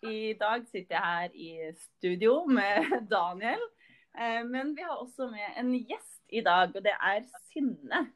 I 0.00 0.32
dag 0.40 0.62
sitter 0.70 0.96
jeg 0.96 1.02
her 1.04 1.34
i 1.34 1.72
studio 1.76 2.46
med 2.48 2.86
Daniel. 3.10 3.60
Eh, 4.16 4.44
Men 4.48 4.72
vi 4.76 4.80
har 4.80 4.96
også 4.96 5.26
med 5.28 5.58
en 5.60 5.74
gjest 5.76 6.22
i 6.32 6.40
dag, 6.40 6.70
og 6.74 6.84
det 6.84 6.94
er 6.94 7.26
Synne. 7.50 8.06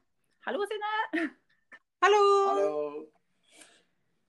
Hallo, 0.47 0.65
Synne. 0.71 1.27
Hallo! 2.03 2.23
Hallo. 2.49 3.03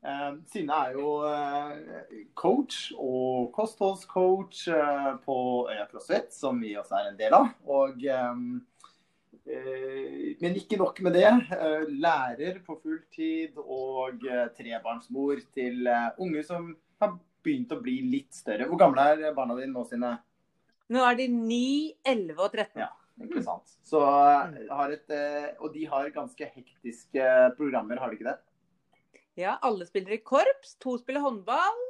Eh, 0.03 0.33
Synne 0.51 0.79
er 0.83 0.97
jo 0.97 1.13
eh, 1.29 2.25
coach 2.35 2.91
og 2.97 3.53
kostholdscoach 3.55 4.65
på 5.23 5.37
Øya 5.71 5.85
CrossFit, 5.91 6.33
som 6.35 6.59
vi 6.59 6.73
også 6.75 6.99
er 6.99 7.07
en 7.13 7.19
del 7.19 7.37
av. 7.37 7.53
Og, 7.71 8.03
men 10.41 10.59
ikke 10.59 10.81
nok 10.81 10.99
med 11.07 11.15
det. 11.15 11.31
Eh, 11.55 11.87
lærer 12.03 12.59
på 12.67 12.75
fulltid 12.83 13.55
og 13.63 14.27
trebarnsmor 14.59 15.39
til 15.55 15.87
unge 16.19 16.43
som 16.43 16.73
har 16.99 17.15
begynt 17.45 17.73
å 17.73 17.79
bli 17.81 17.99
litt 18.11 18.35
større. 18.35 18.67
Hvor 18.69 18.81
gamle 18.81 19.07
er 19.15 19.37
barna 19.37 19.57
dine 19.59 19.73
nå, 19.73 19.85
sine? 19.89 20.15
Nå 20.93 21.01
er 21.05 21.17
de 21.17 21.29
9, 21.31 21.63
11 22.05 22.41
og 22.41 22.51
13. 22.51 22.83
Ja. 22.83 22.91
Ikke 23.23 23.41
sant. 23.45 23.77
Så, 23.87 24.01
har 24.03 24.91
et, 24.91 25.07
eh, 25.13 25.53
og 25.63 25.71
de 25.73 25.85
har 25.87 26.11
ganske 26.11 26.49
hektiske 26.51 27.27
programmer, 27.55 28.01
har 28.01 28.11
de 28.11 28.19
ikke 28.19 28.27
det? 28.27 28.39
Ja, 29.39 29.57
alle 29.63 29.87
spiller 29.87 30.15
i 30.15 30.23
korps, 30.23 30.75
to 30.83 30.97
spiller 30.99 31.23
håndball, 31.23 31.81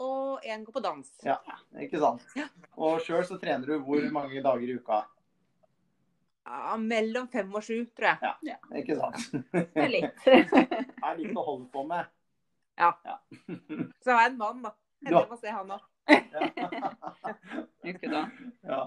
og 0.00 0.44
én 0.44 0.64
går 0.64 0.72
på 0.72 0.82
dans. 0.84 1.10
Ja, 1.24 1.36
ikke 1.80 2.00
sant. 2.00 2.24
Ja. 2.36 2.48
Og 2.80 3.00
sjøl 3.04 3.26
så 3.28 3.36
trener 3.40 3.68
du 3.68 3.84
hvor 3.84 4.04
mange 4.12 4.40
dager 4.44 4.64
i 4.64 4.76
uka? 4.80 5.02
Ja, 6.48 6.76
mellom 6.80 7.28
fem 7.30 7.52
og 7.52 7.64
sju, 7.64 7.84
tror 7.96 8.16
jeg. 8.16 8.56
Ikke 8.80 8.96
sant. 8.98 9.20
Det 9.52 9.84
er 9.84 9.92
litt. 9.92 10.24
Det 10.24 11.08
er 11.08 11.20
litt 11.20 11.36
å 11.36 11.44
holde 11.44 11.68
på 11.72 11.84
med. 11.88 12.08
Ja. 12.80 12.92
Så 14.00 14.12
har 14.12 14.24
jeg 14.24 14.32
en 14.32 14.40
mann, 14.40 14.64
da. 14.64 14.72
Jeg 15.06 15.26
må 15.30 15.36
se 15.40 15.52
han 15.54 15.74
òg. 15.76 15.84
Ikke 17.90 18.10
da. 18.12 18.24
Ja. 18.66 18.80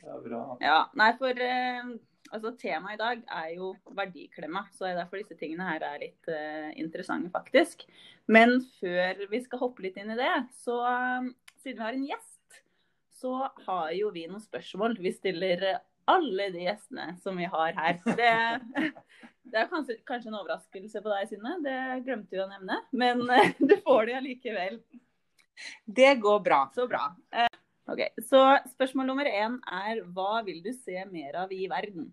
Det 0.00 0.12
er 0.12 0.20
bra. 0.22 0.42
Ja, 0.62 0.76
nei, 0.96 1.08
for 1.18 1.40
eh, 1.42 1.88
altså, 2.30 2.52
temaet 2.60 2.96
i 2.96 3.00
dag 3.00 3.24
er 3.40 3.48
jo 3.56 3.72
verdiklemma, 3.96 4.66
så 4.72 4.86
det 4.86 4.92
er 4.92 5.00
derfor 5.02 5.20
disse 5.20 5.38
tingene 5.40 5.66
her 5.66 5.82
er 5.88 5.98
litt 6.02 6.30
eh, 6.30 6.70
interessante, 6.80 7.32
faktisk. 7.34 7.84
Men 8.30 8.60
før 8.78 9.26
vi 9.30 9.42
skal 9.42 9.62
hoppe 9.64 9.86
litt 9.86 9.98
inn 10.00 10.14
i 10.14 10.18
det, 10.18 10.32
så 10.62 10.78
eh, 10.92 11.28
siden 11.58 11.80
vi 11.80 11.86
har 11.88 11.98
en 11.98 12.08
gjest, 12.12 12.62
så 13.16 13.34
har 13.66 13.92
jo 13.96 14.12
vi 14.14 14.26
noen 14.28 14.44
spørsmål. 14.44 14.98
Vi 15.02 15.14
stiller 15.16 15.64
alle 16.06 16.50
de 16.54 16.66
gjestene 16.66 17.16
som 17.22 17.38
vi 17.38 17.48
har 17.50 17.74
her. 17.76 17.98
Det, 18.04 18.32
det 19.50 19.62
er 19.62 19.70
kanskje, 19.72 19.98
kanskje 20.06 20.30
en 20.30 20.38
overraskelse 20.38 21.02
på 21.02 21.12
deg, 21.12 21.30
Synne. 21.30 21.56
Det 21.64 21.78
glemte 22.06 22.36
vi 22.36 22.44
å 22.44 22.50
nevne. 22.50 22.78
Men 22.94 23.24
eh, 23.32 23.56
du 23.70 23.74
får 23.86 24.10
det 24.10 24.20
allikevel. 24.20 24.78
Det 25.84 26.14
går 26.20 26.40
bra. 26.44 26.60
Så 26.74 26.86
bra. 26.90 27.08
Eh, 27.32 27.48
ok, 27.92 28.04
Så 28.24 28.42
spørsmål 28.74 29.10
nummer 29.10 29.28
én 29.30 29.58
er 29.66 30.02
hva 30.04 30.44
vil 30.46 30.62
du 30.64 30.72
se 30.72 31.04
mer 31.10 31.42
av 31.44 31.52
i 31.52 31.66
verden? 31.70 32.12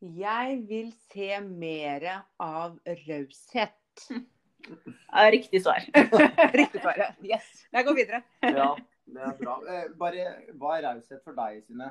Jeg 0.00 0.60
vil 0.68 0.92
se 1.12 1.40
mer 1.44 2.24
av 2.40 2.78
raushet. 3.06 3.76
Ja, 5.10 5.30
riktig 5.32 5.62
svar. 5.64 5.80
Riktig 6.52 6.82
svar. 6.82 6.98
Yes. 7.24 7.46
Jeg 7.72 7.84
går 7.86 7.94
videre. 7.96 8.18
Ja, 8.44 8.74
det 9.08 9.22
er 9.24 9.32
bra. 9.38 9.54
Eh, 9.64 9.86
Bare, 9.98 10.26
hva 10.60 10.74
er 10.76 10.84
raushet 10.84 11.22
for 11.24 11.32
deg, 11.38 11.62
Synne? 11.64 11.88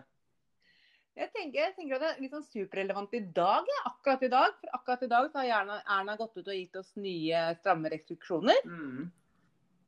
Jeg 1.17 1.31
tenker, 1.33 1.57
jeg 1.65 1.73
tenker 1.75 1.97
at 1.97 2.03
det 2.03 2.09
er 2.13 2.21
litt 2.23 2.35
sånn 2.35 2.45
superrelevant 2.45 3.15
i 3.17 3.23
dag, 3.35 3.67
ja, 3.67 3.79
akkurat 3.89 4.21
i 4.23 4.29
dag. 4.31 4.53
For 4.61 4.77
akkurat 4.77 5.01
i 5.03 5.09
dag 5.11 5.31
så 5.31 5.41
har 5.41 5.49
Erna, 5.57 5.79
Erna 5.97 6.15
gått 6.19 6.37
ut 6.37 6.45
og 6.45 6.55
gitt 6.55 6.77
oss 6.79 6.93
nye 7.01 7.41
stramme 7.57 7.91
restriksjoner. 7.91 8.61
Mm. 8.69 9.09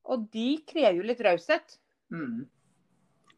Og 0.06 0.26
de 0.34 0.58
krever 0.68 0.98
jo 0.98 1.04
litt 1.06 1.22
raushet. 1.22 1.78
Mm. 2.12 2.48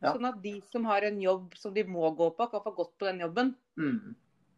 Ja. 0.03 0.13
Sånn 0.13 0.25
at 0.27 0.41
de 0.43 0.57
som 0.71 0.85
har 0.85 1.01
en 1.07 1.19
jobb 1.21 1.53
som 1.59 1.73
de 1.75 1.83
må 1.87 2.09
gå 2.15 2.29
på, 2.35 2.47
kan 2.51 2.63
få 2.63 2.71
gått 2.75 2.97
på 2.99 3.07
den 3.07 3.19
jobben. 3.23 3.53
Mm. 3.79 4.15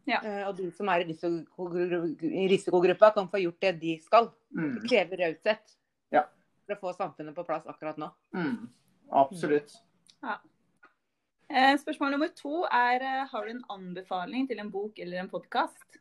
Ja. 0.10 0.20
Og 0.48 0.56
de 0.58 0.70
som 0.72 0.90
er 0.94 1.02
i 1.02 1.08
risikogru- 1.12 2.16
risikogruppa, 2.50 3.12
kan 3.14 3.28
få 3.30 3.42
gjort 3.42 3.60
det 3.62 3.72
de 3.82 3.96
skal. 4.02 4.32
Mm. 4.56 4.74
Det 4.80 4.90
krever 4.90 5.18
raushet 5.26 5.76
Ja. 6.14 6.24
for 6.66 6.76
å 6.76 6.80
få 6.82 6.96
samfunnet 6.98 7.36
på 7.36 7.46
plass 7.46 7.66
akkurat 7.66 7.98
nå. 7.98 8.12
Mm. 8.34 8.70
Absolutt. 9.12 9.74
Ja. 10.24 10.38
Spørsmål 11.78 12.12
nummer 12.16 12.30
to 12.34 12.64
er 12.74 13.02
eh, 13.06 13.26
har 13.30 13.46
du 13.46 13.52
en 13.52 13.66
anbefaling 13.70 14.48
til 14.50 14.60
en 14.60 14.72
bok 14.74 14.98
eller 15.00 15.20
en 15.22 15.30
podkast? 15.30 16.00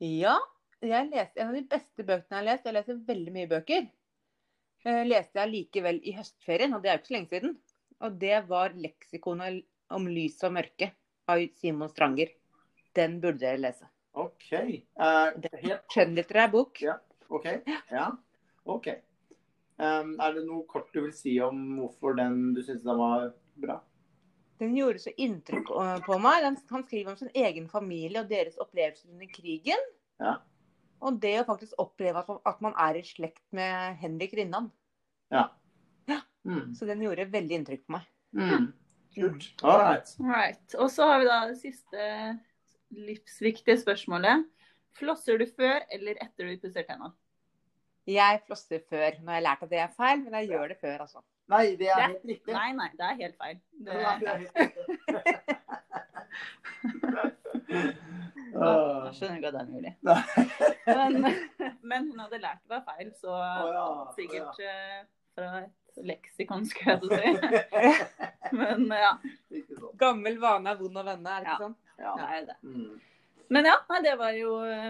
Ja, 0.00 0.38
jeg 0.80 1.10
leste 1.10 1.40
en 1.40 1.48
av 1.52 1.54
de 1.58 1.66
beste 1.68 2.02
bøkene 2.04 2.30
jeg 2.32 2.38
har 2.40 2.46
lest. 2.48 2.64
Jeg 2.64 2.74
leser 2.78 3.04
veldig 3.08 3.32
mye 3.32 3.50
bøker. 3.50 3.86
Eh, 4.84 5.04
leste 5.08 5.40
jeg 5.40 5.52
likevel 5.52 6.00
i 6.04 6.12
høstferien, 6.16 6.74
og 6.76 6.82
det 6.84 6.90
er 6.90 6.98
jo 6.98 7.02
ikke 7.02 7.10
så 7.10 7.16
lenge 7.16 7.32
siden. 7.32 7.56
Og 8.04 8.18
det 8.20 8.36
var 8.48 8.74
'Leksikonet 8.76 9.64
om 9.90 10.06
lys 10.08 10.42
og 10.44 10.52
mørke' 10.58 10.92
av 11.28 11.40
Simon 11.56 11.88
Stranger. 11.88 12.28
Den 12.94 13.20
burde 13.20 13.40
dere 13.40 13.62
lese. 13.62 13.88
OK. 14.12 14.52
Uh, 15.00 15.32
helt 15.62 15.88
Skjønnlitterær 15.90 16.50
bok. 16.52 16.82
Ja. 16.82 16.98
OK. 17.30 17.48
Ja. 17.90 18.10
OK. 18.64 18.92
Um, 19.80 20.14
er 20.20 20.36
det 20.36 20.44
noe 20.46 20.62
kort 20.70 20.92
du 20.94 21.00
vil 21.00 21.16
si 21.16 21.34
om 21.42 21.80
hvorfor 21.80 22.14
den 22.20 22.52
du 22.54 22.62
syns 22.62 22.84
den 22.84 23.00
var 23.00 23.32
bra? 23.58 23.80
Den 24.62 24.76
gjorde 24.76 25.02
så 25.02 25.10
inntrykk 25.18 25.72
øh, 25.74 25.96
på 26.06 26.18
meg. 26.22 26.44
Den, 26.44 26.56
han 26.70 26.84
skriver 26.86 27.10
om 27.10 27.18
sin 27.18 27.32
egen 27.34 27.66
familie 27.68 28.20
og 28.22 28.30
deres 28.30 28.54
opplevelser 28.62 29.10
under 29.10 29.32
krigen. 29.34 29.88
Ja. 30.22 30.36
Og 31.04 31.18
det 31.20 31.34
å 31.42 31.44
faktisk 31.48 31.76
oppleve 31.82 32.22
at 32.24 32.60
man, 32.64 32.74
er 32.80 32.96
i 32.96 33.02
slekt 33.04 33.42
med 33.52 33.98
Henrik 34.00 34.32
Rinnan. 34.38 34.70
Ja. 35.32 35.48
Ja. 36.08 36.20
Mm. 36.48 36.72
Så 36.76 36.88
den 36.88 37.02
gjorde 37.04 37.26
veldig 37.32 37.58
inntrykk 37.58 37.84
på 37.86 37.96
meg. 37.98 38.08
Mm. 38.36 38.70
Kult. 39.14 39.44
All 39.62 39.78
right. 39.82 40.08
Right. 40.18 40.74
Og 40.80 40.88
så 40.90 41.06
har 41.10 41.20
vi 41.22 41.28
da 41.28 41.36
det 41.50 41.58
siste 41.60 42.00
livsviktige 42.94 43.76
spørsmålet. 43.82 44.46
Flosser 44.98 45.38
du 45.38 45.46
før 45.50 45.84
eller 45.92 46.18
etter 46.22 46.48
du 46.48 46.56
pusser 46.62 46.84
tenna? 46.88 47.12
Jeg 48.08 48.40
flosser 48.46 48.82
før. 48.90 49.20
Nå 49.20 49.28
har 49.32 49.38
jeg 49.40 49.46
lært 49.46 49.62
at 49.64 49.70
det 49.72 49.80
er 49.84 49.94
feil, 49.96 50.18
men 50.24 50.32
jeg 50.40 50.50
gjør 50.52 50.66
det 50.72 50.78
før, 50.80 50.98
altså. 51.06 51.20
Nei, 51.52 51.64
det 51.76 51.88
er 51.92 51.96
Det- 51.96 52.08
helt 52.08 52.26
riktig. 52.32 52.52
Nei, 52.56 52.72
nei, 52.72 52.90
det 52.96 53.04
er 53.04 53.14
helt 53.20 53.36
feil. 53.36 53.58
Det, 53.84 53.92
Nei, 58.54 58.74
da 59.04 59.12
skjønner 59.14 59.34
jeg 59.34 59.42
ikke 59.42 59.50
at 59.50 59.56
det 59.56 59.62
er 59.62 59.70
mulig. 59.72 59.92
Men, 60.86 61.38
men 61.90 62.10
hun 62.10 62.22
hadde 62.24 62.42
lært 62.42 62.62
det 62.64 62.74
var 62.74 62.84
feil, 62.88 63.10
så 63.20 63.32
oh, 63.34 63.70
ja. 63.72 63.86
sikkert 64.16 64.60
eh, 64.64 65.00
fra 65.34 65.48
et 65.64 66.04
leksikon, 66.10 66.66
skulle 66.68 66.94
jeg 66.94 67.02
til 67.02 67.10
å 67.10 67.18
si. 67.18 67.32
Men 68.58 68.86
ja, 68.90 69.12
Gammel 69.98 70.38
vane 70.42 70.72
er 70.72 70.78
vond 70.78 71.00
å 71.00 71.04
vende, 71.06 71.30
er 71.30 71.44
det 71.44 71.50
ikke 71.50 71.54
Ja. 71.54 71.64
sånn? 71.64 71.76
Ja. 71.98 72.14
det 72.18 72.24
er 72.36 72.46
det. 72.48 72.56
Mm. 72.66 72.94
Men 73.54 73.68
ja, 73.70 73.76
det 74.02 74.14
var 74.18 74.34
jo 74.34 74.56
eh, 74.66 74.88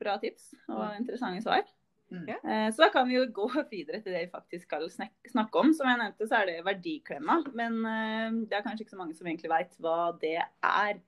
bra 0.00 0.16
tips 0.22 0.50
og 0.68 0.82
interessante 0.98 1.42
svar. 1.44 1.62
Mm. 2.10 2.26
Eh, 2.28 2.72
Så 2.74 2.82
da 2.82 2.88
kan 2.90 3.06
vi 3.08 3.14
jo 3.14 3.26
gå 3.34 3.46
videre 3.70 4.00
til 4.02 4.12
det 4.14 4.24
vi 4.24 4.32
faktisk 4.32 4.66
skal 4.66 4.88
snakke 4.90 5.62
om. 5.62 5.70
Som 5.76 5.90
jeg 5.90 6.00
nevnte, 6.00 6.26
så 6.26 6.40
er 6.40 6.50
det 6.50 6.64
verdiklemma. 6.66 7.38
Men 7.54 7.78
eh, 7.86 8.40
det 8.50 8.58
er 8.58 8.66
kanskje 8.66 8.86
ikke 8.86 8.96
så 8.96 9.00
mange 9.02 9.14
som 9.18 9.30
egentlig 9.30 9.52
veit 9.52 9.78
hva 9.78 10.10
det 10.20 10.38
er. 10.42 11.00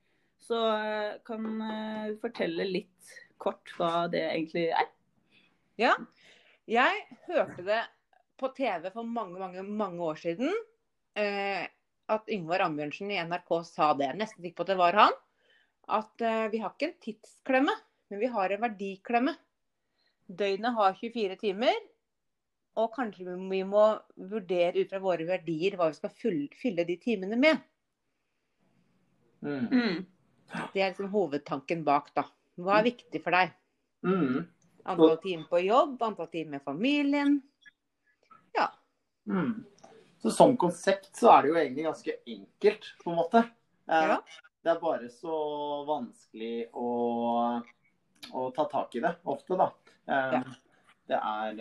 Så 0.43 0.59
eh, 0.75 1.19
kan 1.27 1.47
eh, 1.63 2.09
du 2.13 2.19
fortelle 2.23 2.67
litt 2.67 3.13
kort 3.43 3.71
hva 3.79 4.09
det 4.11 4.25
egentlig 4.29 4.69
er. 4.75 4.89
Ja. 5.81 5.95
Jeg 6.71 7.07
hørte 7.29 7.65
det 7.67 7.81
på 8.39 8.51
TV 8.57 8.89
for 8.95 9.07
mange, 9.07 9.39
mange, 9.39 9.63
mange 9.67 10.03
år 10.03 10.19
siden. 10.21 10.51
Eh, 11.19 11.65
at 12.13 12.29
Yngvar 12.35 12.65
Ambjørnsen 12.67 13.11
i 13.15 13.21
NRK 13.23 13.55
sa 13.67 13.93
det. 13.99 14.11
Nesten 14.19 14.43
sikker 14.43 14.59
på 14.61 14.67
at 14.67 14.73
det 14.75 14.81
var 14.81 14.99
han. 14.99 15.17
At 15.93 16.23
eh, 16.23 16.47
vi 16.53 16.61
har 16.63 16.75
ikke 16.75 16.91
en 16.91 17.01
tidsklemme, 17.03 17.75
men 18.11 18.23
vi 18.23 18.31
har 18.31 18.55
en 18.55 18.63
verdiklemme. 18.67 19.35
Døgnet 20.33 20.77
har 20.77 20.95
24 20.99 21.37
timer, 21.41 21.75
og 22.79 22.95
kanskje 22.95 23.27
vi- 23.27 23.49
vi 23.51 23.63
må 23.69 23.85
vurdere 24.17 24.81
ut 24.81 24.91
fra 24.91 25.01
våre 25.03 25.27
verdier 25.29 25.77
hva 25.77 25.91
vi 25.91 25.99
skal 25.99 26.15
fylle, 26.17 26.49
fylle 26.57 26.87
de 26.89 26.97
timene 26.97 27.37
med. 27.37 27.59
Mm. 29.43 30.07
Mm. 30.53 30.69
Det 30.73 30.83
er 30.83 30.91
liksom 30.93 31.11
hovedtanken 31.13 31.85
bak, 31.85 32.11
da. 32.15 32.25
Hva 32.61 32.79
er 32.79 32.89
viktig 32.91 33.23
for 33.25 33.35
deg? 33.35 33.53
Mm. 34.05 34.43
Antall 34.85 35.17
timer 35.23 35.49
på 35.49 35.61
jobb, 35.63 35.97
antall 36.03 36.29
timer 36.33 36.59
med 36.59 36.65
familien. 36.67 37.37
Ja. 38.57 38.69
Mm. 39.31 39.65
Så 40.23 40.31
som 40.31 40.57
konsept 40.57 41.17
så 41.17 41.31
er 41.33 41.43
det 41.43 41.53
jo 41.53 41.59
egentlig 41.61 41.85
ganske 41.89 42.17
enkelt, 42.37 42.89
på 43.03 43.11
en 43.11 43.17
måte. 43.17 43.45
Eh, 43.89 44.09
Ja. 44.15 44.23
Det 44.63 44.71
er 44.71 44.79
bare 44.79 45.09
så 45.11 45.37
vanskelig 45.89 46.69
å, 46.79 46.91
å 48.31 48.43
ta 48.55 48.65
tak 48.71 48.95
i 48.95 49.01
det 49.03 49.17
ofte, 49.25 49.57
da. 49.59 49.73
Eh, 50.07 50.37
Ja. 50.39 50.43
Det 51.11 51.19
er 51.19 51.59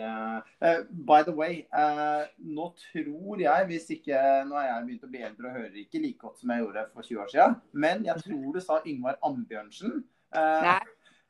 eh, 0.62 0.84
By 0.90 1.24
the 1.26 1.34
way, 1.34 1.64
uh, 1.74 2.22
nå 2.38 2.68
tror 2.78 3.40
jeg, 3.42 3.66
hvis 3.68 3.88
ikke 3.96 4.20
Nå 4.46 4.54
har 4.54 4.68
jeg 4.68 4.86
begynt 4.86 5.06
å 5.06 5.10
bli 5.10 5.24
eldre 5.26 5.50
og 5.50 5.56
hører 5.58 5.78
ikke 5.82 6.02
like 6.02 6.22
godt 6.22 6.38
som 6.40 6.52
jeg 6.54 6.62
gjorde 6.62 6.84
for 6.94 7.08
20 7.08 7.22
år 7.24 7.32
siden, 7.32 7.56
men 7.84 8.06
jeg 8.06 8.22
tror 8.26 8.56
du 8.56 8.60
sa 8.62 8.80
Yngvar 8.86 9.18
Ambjørnsen. 9.26 10.02
Uh, 10.32 10.66
Nei. 10.68 10.80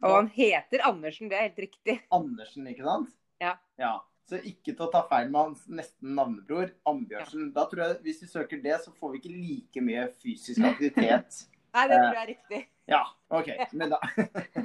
Og 0.03 0.17
han 0.17 0.31
heter 0.35 0.83
Andersen, 0.87 1.31
det 1.31 1.39
er 1.39 1.47
helt 1.47 1.61
riktig. 1.63 2.01
Andersen, 2.15 2.67
ikke 2.67 2.87
sant? 2.87 3.13
Ja. 3.43 3.55
ja. 3.79 3.97
Så 4.29 4.39
ikke 4.43 4.73
til 4.73 4.85
å 4.87 4.91
ta 4.91 5.03
feil 5.11 5.31
med 5.31 5.41
hans 5.41 5.65
nesten 5.71 6.15
navnebror, 6.19 6.73
Ambjørnsen. 6.91 7.51
Da 7.55 7.67
tror 7.71 7.85
jeg, 7.85 7.99
Hvis 8.07 8.23
vi 8.25 8.31
søker 8.31 8.63
det, 8.63 8.77
så 8.85 8.95
får 8.99 9.15
vi 9.15 9.23
ikke 9.23 9.35
like 9.35 9.85
mye 9.85 10.07
fysisk 10.23 10.67
aktivitet. 10.67 11.43
Nei, 11.75 11.87
det 11.89 11.99
tror 11.99 12.17
jeg 12.19 12.23
er 12.23 12.31
riktig. 12.35 12.63
Ja, 12.91 13.03
OK. 13.33 13.49
Men 13.73 13.95
da 13.95 14.01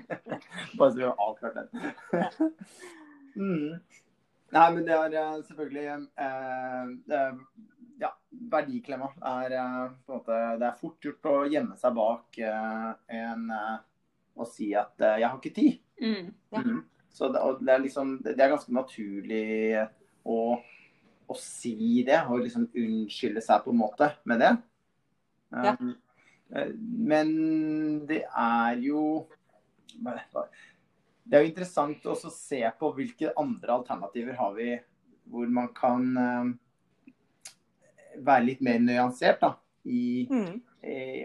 Bare 0.77 0.89
så 0.91 0.97
vi 0.97 1.05
har 1.05 1.21
avklart 1.21 1.61
den. 1.61 2.41
Mm. 3.37 3.79
Nei, 4.55 4.67
men 4.73 4.85
det 4.87 4.95
er 4.95 5.17
eh, 5.19 5.33
selvfølgelig 5.47 5.87
eh, 5.93 6.91
eh, 7.17 7.41
Ja, 8.01 8.11
verdiklemma 8.53 9.09
er 9.33 9.57
eh, 9.59 9.81
på 10.05 10.13
en 10.13 10.21
måte 10.21 10.37
Det 10.61 10.69
er 10.69 10.79
fort 10.79 11.07
gjort 11.09 11.29
å 11.29 11.35
gjemme 11.51 11.77
seg 11.79 11.97
bak 11.97 12.39
eh, 12.41 12.89
en 13.19 13.51
og 14.37 14.47
si 14.51 14.71
at 14.77 14.93
eh, 15.01 15.19
'jeg 15.19 15.29
har 15.29 15.39
ikke 15.39 15.55
tid'. 15.55 15.79
Mm. 16.01 16.33
Ja. 16.51 16.61
mm. 16.61 16.81
Så 17.09 17.27
det, 17.33 17.41
det 17.65 17.73
er 17.73 17.79
liksom 17.81 18.23
Det 18.23 18.39
er 18.39 18.51
ganske 18.53 18.73
naturlig 18.73 19.87
å, 20.25 20.59
å 21.27 21.37
si 21.39 22.03
det, 22.05 22.19
og 22.27 22.43
liksom 22.43 22.67
unnskylde 22.75 23.41
seg 23.41 23.63
på 23.63 23.73
en 23.73 23.79
måte 23.79 24.11
med 24.29 24.43
det. 24.43 24.51
Ja. 25.51 25.73
Um, 25.79 25.95
men 27.09 27.31
det 28.07 28.21
er 28.27 28.77
jo 28.83 29.25
Det 31.27 31.35
er 31.37 31.43
jo 31.43 31.49
interessant 31.51 32.05
også 32.07 32.29
å 32.29 32.35
se 32.35 32.61
på 32.79 32.91
hvilke 32.95 33.33
andre 33.37 33.75
alternativer 33.81 34.37
har 34.39 34.53
vi 34.55 34.71
hvor 35.27 35.49
man 35.51 35.67
kan 35.75 36.05
eh, 36.23 37.11
være 38.23 38.45
litt 38.45 38.61
mer 38.63 38.79
nyansert 38.79 39.41
da, 39.43 39.53
i 39.83 40.27
Mm. 40.31 40.61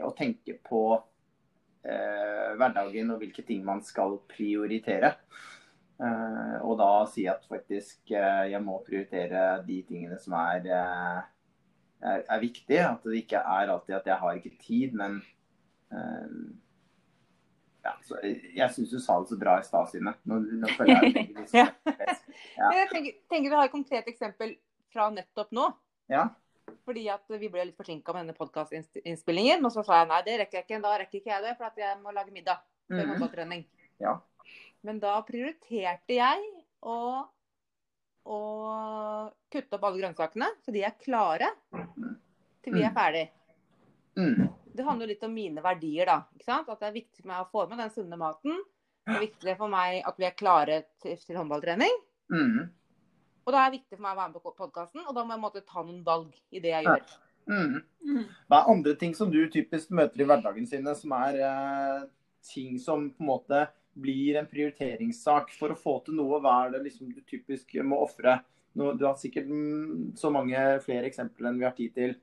å 0.02 0.10
tenke 0.18 0.56
på 0.66 0.82
eh, 1.86 2.54
hverdagen 2.58 3.12
og 3.14 3.20
hvilke 3.22 3.44
ting 3.46 3.62
man 3.64 3.82
skal 3.86 4.16
prioritere. 4.30 5.12
Eh, 6.02 6.56
og 6.66 6.78
da 6.80 6.90
si 7.06 7.28
at 7.30 7.44
faktisk 7.46 8.10
eh, 8.10 8.48
jeg 8.50 8.62
må 8.64 8.80
prioritere 8.86 9.62
de 9.66 9.82
tingene 9.86 10.18
som 10.18 10.34
er, 10.40 10.66
eh, 10.66 11.20
er, 12.02 12.24
er 12.26 12.42
viktige. 12.42 12.88
At 12.88 13.06
det 13.06 13.22
ikke 13.22 13.38
er 13.38 13.70
alltid 13.70 14.00
at 14.00 14.10
jeg 14.10 14.18
har 14.24 14.40
ikke 14.40 14.58
tid, 14.64 14.98
men 14.98 15.20
eh, 15.94 16.26
ja, 17.84 17.92
så 18.06 18.18
Jeg 18.22 18.68
syns 18.74 18.90
du 18.90 18.98
sa 19.02 19.16
det 19.20 19.28
så 19.32 19.38
bra 19.40 19.56
i 19.60 19.64
stad, 19.66 19.88
Synne. 19.90 20.12
Nå, 20.24 20.38
nå 20.62 20.68
føler 20.76 21.02
jeg 21.02 21.14
litt 21.16 21.54
Ja. 21.60 21.66
Ja. 22.56 22.70
Jeg 22.78 22.88
tenker, 22.92 23.16
tenker 23.30 23.50
vi 23.50 23.56
har 23.58 23.66
et 23.68 23.74
konkret 23.74 24.06
eksempel 24.12 24.54
fra 24.92 25.08
nettopp 25.10 25.50
nå. 25.56 25.66
Ja. 26.12 26.28
Fordi 26.86 27.08
at 27.10 27.26
vi 27.40 27.48
ble 27.50 27.64
litt 27.68 27.76
forsinka 27.78 28.12
med 28.14 28.24
denne 28.26 28.36
podkastinnspillingen. 28.38 29.64
Og 29.66 29.72
så 29.74 29.82
sa 29.86 30.00
jeg 30.02 30.08
nei, 30.12 30.20
det 30.26 30.38
rekker 30.40 30.60
jeg 30.60 30.66
ikke. 30.68 30.82
Da 30.84 30.96
rekker 31.00 31.18
ikke 31.20 31.32
jeg 31.34 31.42
det, 31.46 31.56
for 31.58 31.82
jeg 31.82 31.98
må 32.02 32.14
lage 32.14 32.32
middag 32.34 32.62
før 32.88 33.02
Mhm. 33.02 33.10
håndballtrening. 33.14 33.64
Ja. 34.02 34.16
Men 34.82 34.98
da 35.02 35.16
prioriterte 35.22 36.16
jeg 36.16 36.42
å, 36.82 36.96
å 38.26 38.38
kutte 39.52 39.76
opp 39.78 39.84
alle 39.88 40.00
grønnsakene, 40.02 40.48
så 40.64 40.72
de 40.74 40.82
er 40.86 40.94
klare 41.02 41.50
til 42.62 42.74
vi 42.74 42.82
er 42.82 42.94
ferdige. 42.94 43.28
ferdig. 43.30 43.30
Mm. 44.16 44.48
Det 44.72 44.84
handler 44.86 45.06
jo 45.06 45.12
litt 45.12 45.26
om 45.26 45.34
mine 45.34 45.64
verdier, 45.64 46.08
da. 46.08 46.18
Ikke 46.36 46.48
sant? 46.48 46.70
At 46.72 46.80
det 46.80 46.88
er 46.88 46.94
viktig 47.00 47.22
for 47.22 47.32
meg 47.32 47.42
å 47.42 47.50
få 47.52 47.66
med 47.70 47.82
den 47.82 47.92
sunne 47.94 48.18
maten. 48.20 48.62
Det 49.02 49.16
er 49.16 49.24
viktig 49.24 49.56
for 49.58 49.72
meg 49.72 49.98
at 50.06 50.20
vi 50.20 50.28
er 50.28 50.38
klare 50.38 50.78
til, 51.02 51.18
til 51.18 51.38
håndballtrening. 51.40 51.98
Mm. 52.32 52.70
Og 53.42 53.50
da 53.50 53.58
er 53.58 53.70
det 53.70 53.80
viktig 53.80 53.98
for 53.98 54.04
meg 54.04 54.14
å 54.14 54.20
være 54.20 54.32
med 54.32 54.44
på 54.46 54.54
podkasten, 54.62 55.02
og 55.02 55.16
da 55.16 55.24
må 55.26 55.34
jeg 55.34 55.42
måtte 55.42 55.64
ta 55.66 55.82
noen 55.82 56.02
valg 56.06 56.36
i 56.54 56.62
det 56.62 56.72
jeg 56.76 56.86
gjør. 56.86 57.14
Mm. 57.50 57.78
Mm. 58.06 58.24
Hva 58.46 58.60
er 58.60 58.72
andre 58.76 58.94
ting 58.98 59.16
som 59.18 59.30
du 59.32 59.40
typisk 59.50 59.90
møter 59.94 60.22
i 60.22 60.26
hverdagen 60.30 60.68
sine, 60.70 60.94
som 60.98 61.14
er 61.18 61.40
eh, 61.42 62.04
ting 62.46 62.78
som 62.82 63.08
på 63.10 63.24
en 63.24 63.32
måte 63.32 63.64
blir 63.98 64.38
en 64.38 64.48
prioriteringssak 64.48 65.50
for 65.58 65.74
å 65.74 65.78
få 65.78 65.98
til 66.06 66.16
noe? 66.20 66.38
Hva 66.42 66.60
er 66.64 66.76
det 66.76 66.84
liksom 66.86 67.10
du 67.10 67.22
typisk 67.26 67.74
må 67.82 67.98
ofre? 68.06 68.38
Du 68.72 69.04
har 69.04 69.18
sikkert 69.20 69.50
mm, 69.50 70.12
så 70.16 70.30
mange 70.32 70.60
flere 70.84 71.10
eksempler 71.10 71.50
enn 71.50 71.58
vi 71.60 71.66
har 71.66 71.74
tid 71.76 71.98
til. 71.98 72.14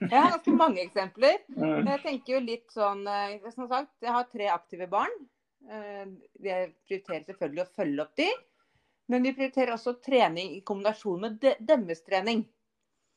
Jeg 0.00 0.10
har 0.20 0.30
ganske 0.34 0.52
mange 0.56 0.82
eksempler. 0.84 1.38
Mm. 1.56 1.86
Jeg 1.88 2.00
tenker 2.02 2.34
jo 2.36 2.40
litt 2.44 2.74
sånn 2.74 3.06
eh, 3.08 3.38
Som 3.54 3.68
sagt, 3.70 3.94
jeg 4.04 4.12
har 4.12 4.26
tre 4.28 4.48
aktive 4.52 4.88
barn. 4.92 5.14
Eh, 5.70 6.04
Jeg 6.44 6.74
prioriterer 6.84 7.24
selvfølgelig 7.24 7.64
å 7.64 7.72
følge 7.78 8.02
opp 8.04 8.14
de. 8.20 8.28
Men 9.08 9.24
vi 9.24 9.32
prioriterer 9.36 9.74
også 9.74 9.96
trening 10.04 10.54
i 10.56 10.60
kombinasjon 10.64 11.20
med 11.20 11.38
de- 11.40 11.56
deres 11.60 12.02
trening. 12.04 12.44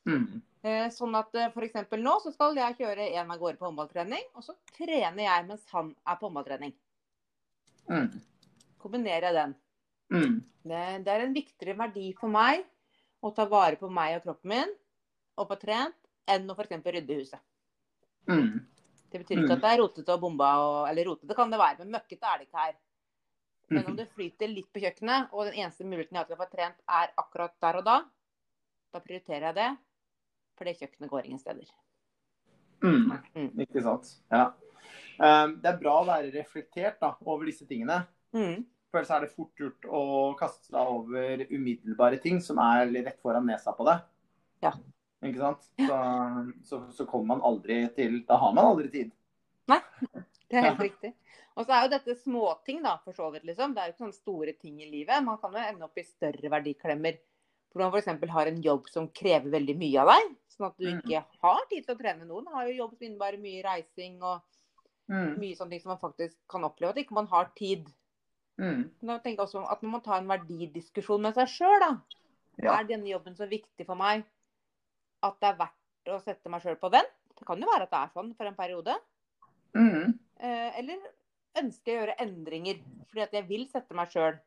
Mm. 0.08 0.42
Eh, 0.64 0.88
Sånn 0.92 1.16
at 1.20 1.36
f.eks. 1.52 1.76
nå 2.00 2.16
så 2.24 2.32
skal 2.34 2.56
jeg 2.56 2.78
kjøre 2.80 3.06
en 3.20 3.32
av 3.32 3.40
gårde 3.40 3.58
på 3.60 3.68
håndballtrening, 3.70 4.24
og 4.36 4.44
så 4.44 4.56
trener 4.76 5.24
jeg 5.24 5.46
mens 5.48 5.64
han 5.72 5.94
er 6.08 6.16
på 6.20 6.28
håndballtrening. 6.28 6.74
Mm. 7.90 8.10
Kombinerer 8.84 9.30
jeg 9.30 9.38
den. 9.38 9.56
Mm. 10.12 10.36
Det, 10.68 10.82
det 11.06 11.14
er 11.14 11.24
en 11.26 11.36
viktigere 11.36 11.78
verdi 11.80 12.10
for 12.20 12.32
meg 12.32 12.66
å 13.24 13.32
ta 13.36 13.46
vare 13.52 13.80
på 13.80 13.90
meg 13.92 14.18
og 14.18 14.24
kroppen 14.28 14.52
min 14.52 14.74
og 15.38 15.48
på 15.52 15.60
trent, 15.62 15.96
enn 16.34 16.50
å 16.50 16.56
f.eks. 16.58 16.76
rydde 16.84 17.20
huset. 17.22 17.44
Mm. 18.28 18.60
Det 19.08 19.22
betyr 19.22 19.42
ikke 19.44 19.56
at 19.56 19.64
det 19.64 19.72
er 19.72 19.82
rotete 19.82 20.16
og 20.16 20.24
bomba, 20.26 20.52
og, 20.60 20.78
eller 20.90 21.08
rotete 21.08 21.38
kan 21.38 21.52
det 21.52 21.62
være, 21.62 21.80
men 21.84 21.96
møkkete 21.96 22.28
er 22.28 22.42
det 22.42 22.50
ikke 22.50 22.66
her. 22.66 22.76
Men 23.72 23.90
om 23.90 23.98
det 23.98 24.08
flyter 24.14 24.52
litt 24.52 24.70
på 24.72 24.80
kjøkkenet, 24.84 25.34
og 25.34 25.50
den 25.50 25.58
eneste 25.60 25.88
muligheten 25.88 26.16
jeg 26.16 26.22
har 26.22 26.30
til 26.30 26.38
å 26.38 26.40
få 26.40 26.48
trent 26.52 26.78
er 27.00 27.12
akkurat 27.20 27.56
der 27.64 27.80
og 27.82 27.88
da, 27.88 27.98
da 28.96 29.02
prioriterer 29.04 29.50
jeg 29.50 29.58
det. 29.58 29.68
For 30.58 30.68
det 30.68 30.78
kjøkkenet 30.80 31.12
går 31.12 31.28
ingen 31.28 31.42
steder. 31.42 31.74
Mm. 32.84 33.12
Mm. 33.36 33.52
Ikke 33.66 33.84
sant. 33.86 34.14
Ja. 34.32 34.48
Um, 35.18 35.58
det 35.62 35.70
er 35.72 35.80
bra 35.82 35.98
å 36.00 36.08
være 36.08 36.32
reflektert 36.34 37.00
da, 37.04 37.12
over 37.26 37.48
disse 37.50 37.68
tingene. 37.70 38.02
Mm. 38.36 38.64
For 38.88 39.02
ellers 39.02 39.14
er 39.14 39.26
det 39.26 39.34
fort 39.36 39.62
gjort 39.62 39.88
å 39.92 40.04
kaste 40.40 40.72
seg 40.72 40.94
over 40.94 41.44
umiddelbare 41.52 42.22
ting 42.24 42.40
som 42.44 42.62
er 42.64 42.88
litt 42.90 43.08
rett 43.10 43.20
foran 43.24 43.46
nesa 43.50 43.74
på 43.76 43.86
deg. 43.88 44.06
Ja. 44.64 44.72
Ikke 45.26 45.40
sant? 45.42 45.64
Så, 45.82 45.98
så, 46.70 46.80
så 46.94 47.06
kommer 47.10 47.36
man 47.36 47.42
aldri 47.48 47.80
til 47.96 48.20
Da 48.28 48.38
har 48.38 48.54
man 48.54 48.66
aldri 48.74 48.90
tid. 48.94 49.12
Det 49.68 50.58
er 50.60 50.68
helt 50.70 50.80
riktig. 50.90 51.14
Og 51.58 51.66
så 51.66 51.74
er 51.74 51.88
jo 51.88 51.94
dette 51.96 52.14
småting, 52.22 52.84
da, 52.86 52.98
for 53.04 53.18
så 53.18 53.32
vidt. 53.34 53.44
liksom. 53.50 53.74
Det 53.74 53.82
er 53.82 53.88
jo 53.90 53.96
ikke 53.96 54.04
sånne 54.06 54.16
store 54.20 54.54
ting 54.62 54.78
i 54.84 54.90
livet. 54.92 55.24
Man 55.26 55.40
kan 55.42 55.56
jo 55.58 55.64
ende 55.64 55.88
opp 55.88 55.98
i 55.98 56.06
større 56.06 56.52
verdiklemmer. 56.54 57.18
Hvor 57.74 57.82
man 57.84 57.96
f.eks. 57.98 58.30
har 58.32 58.48
en 58.52 58.62
jobb 58.64 58.86
som 58.94 59.10
krever 59.10 59.50
veldig 59.58 59.76
mye 59.82 60.04
av 60.04 60.12
deg. 60.14 60.30
Sånn 60.54 60.68
at 60.70 60.78
du 60.78 60.86
Mm. 60.88 61.02
ikke 61.02 61.24
har 61.42 61.66
tid 61.70 61.86
til 61.86 61.96
å 61.96 62.00
trene. 62.00 62.26
Noen 62.30 62.48
har 62.54 62.68
jo 62.70 62.78
jobb 62.84 62.94
som 62.96 63.08
innebærer 63.10 63.42
mye 63.42 63.64
reising 63.66 64.22
og 64.24 64.42
Mm. 65.10 65.38
mye 65.40 65.56
sånne 65.56 65.70
ting 65.72 65.80
som 65.80 65.90
man 65.94 66.00
faktisk 66.02 66.36
kan 66.52 66.64
oppleve 66.68 66.90
at 66.92 66.98
ikke 66.98 67.16
man 67.16 67.28
har 67.32 67.46
tid. 67.56 67.86
Mm. 68.60 68.90
Da 69.02 69.20
tenker 69.20 69.38
jeg 69.38 69.48
også 69.48 69.62
at 69.72 69.82
man 69.84 69.92
må 69.94 70.04
ta 70.04 70.18
en 70.18 70.28
verdidiskusjon 70.28 71.22
med 71.22 71.34
seg 71.38 71.48
sjøl. 71.48 71.86
Ja. 72.62 72.74
Er 72.80 72.84
denne 72.90 73.08
jobben 73.08 73.36
så 73.38 73.48
viktig 73.48 73.86
for 73.86 73.96
meg 73.96 74.26
at 75.26 75.38
det 75.42 75.50
er 75.50 75.62
verdt 75.62 76.12
å 76.14 76.20
sette 76.24 76.52
meg 76.52 76.64
sjøl 76.64 76.78
på 76.80 76.92
vent? 76.94 77.14
Det 77.38 77.46
kan 77.46 77.62
jo 77.62 77.70
være 77.70 77.86
at 77.86 77.94
det 77.94 78.02
er 78.02 78.14
sånn 78.16 78.34
for 78.38 78.50
en 78.50 78.58
periode. 78.58 78.96
Mm. 79.78 80.18
Eh, 80.42 80.80
Eller 80.80 81.02
ønsker 81.58 81.92
jeg 81.92 81.98
å 81.98 82.02
gjøre 82.02 82.18
endringer 82.24 82.82
fordi 83.08 83.24
at 83.24 83.38
jeg 83.38 83.48
vil 83.50 83.66
sette 83.70 83.98
meg 83.98 84.12
sjøl 84.14 84.38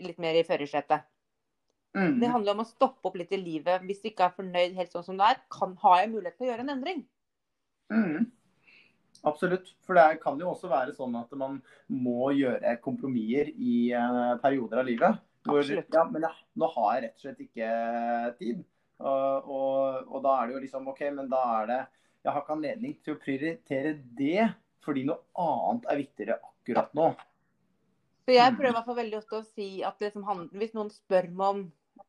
litt 0.00 0.20
mer 0.22 0.38
i 0.38 0.44
førersetet. 0.46 1.06
Mm. 1.96 2.20
Det 2.22 2.28
handler 2.30 2.54
om 2.54 2.62
å 2.62 2.68
stoppe 2.68 3.10
opp 3.10 3.16
litt 3.18 3.32
i 3.34 3.40
livet. 3.40 3.82
Hvis 3.86 4.02
du 4.02 4.10
ikke 4.10 4.28
er 4.28 4.36
fornøyd 4.36 4.76
helt 4.78 4.92
sånn 4.94 5.06
som 5.06 5.18
det 5.18 5.26
er, 5.26 5.40
kan, 5.50 5.72
har 5.82 6.02
jeg 6.02 6.12
mulighet 6.12 6.36
til 6.38 6.46
å 6.46 6.50
gjøre 6.52 6.66
en 6.66 6.74
endring. 6.76 7.00
Mm. 7.90 8.28
Absolutt. 9.26 9.72
For 9.84 9.98
det 9.98 10.20
kan 10.22 10.38
jo 10.40 10.52
også 10.52 10.70
være 10.70 10.94
sånn 10.96 11.16
at 11.18 11.32
man 11.38 11.58
må 11.90 12.30
gjøre 12.36 12.76
kompromisser 12.84 13.50
i 13.52 13.90
eh, 13.96 14.34
perioder 14.42 14.82
av 14.82 14.88
livet. 14.88 15.18
Hvor, 15.46 15.62
Absolutt. 15.64 15.90
ja, 15.96 16.04
men 16.12 16.28
ja, 16.28 16.34
nå 16.60 16.68
har 16.76 16.92
jeg 16.94 17.04
rett 17.06 17.18
og 17.18 17.24
slett 17.24 17.42
ikke 17.46 17.72
tid. 18.38 18.62
Og, 19.00 19.48
og, 19.48 20.10
og 20.12 20.22
da 20.24 20.34
er 20.42 20.46
det 20.50 20.54
jo 20.56 20.62
liksom 20.66 20.88
OK, 20.92 21.00
men 21.16 21.30
da 21.32 21.40
er 21.62 21.66
det 21.70 21.80
Jeg 22.20 22.32
har 22.34 22.42
ikke 22.42 22.52
anledning 22.58 22.94
til 23.00 23.14
å 23.14 23.20
prioritere 23.20 23.94
det 24.18 24.50
fordi 24.84 25.04
noe 25.08 25.20
annet 25.40 25.86
er 25.92 25.98
viktigere 26.00 26.36
akkurat 26.40 26.92
nå. 26.96 27.10
Så 28.26 28.34
jeg 28.36 28.52
Mm. 28.52 28.56
prøver 28.56 28.70
i 28.70 28.76
hvert 28.76 28.86
fall 28.86 28.98
veldig 29.00 29.18
ofte 29.18 29.38
å 29.40 29.44
si 29.44 29.68
at 29.84 29.98
det 30.00 30.12
som 30.12 30.24
handler, 30.24 30.52
hvis 30.60 30.74
noen 30.76 30.90
spør 30.92 31.28
meg 31.32 31.46
om 31.48 31.60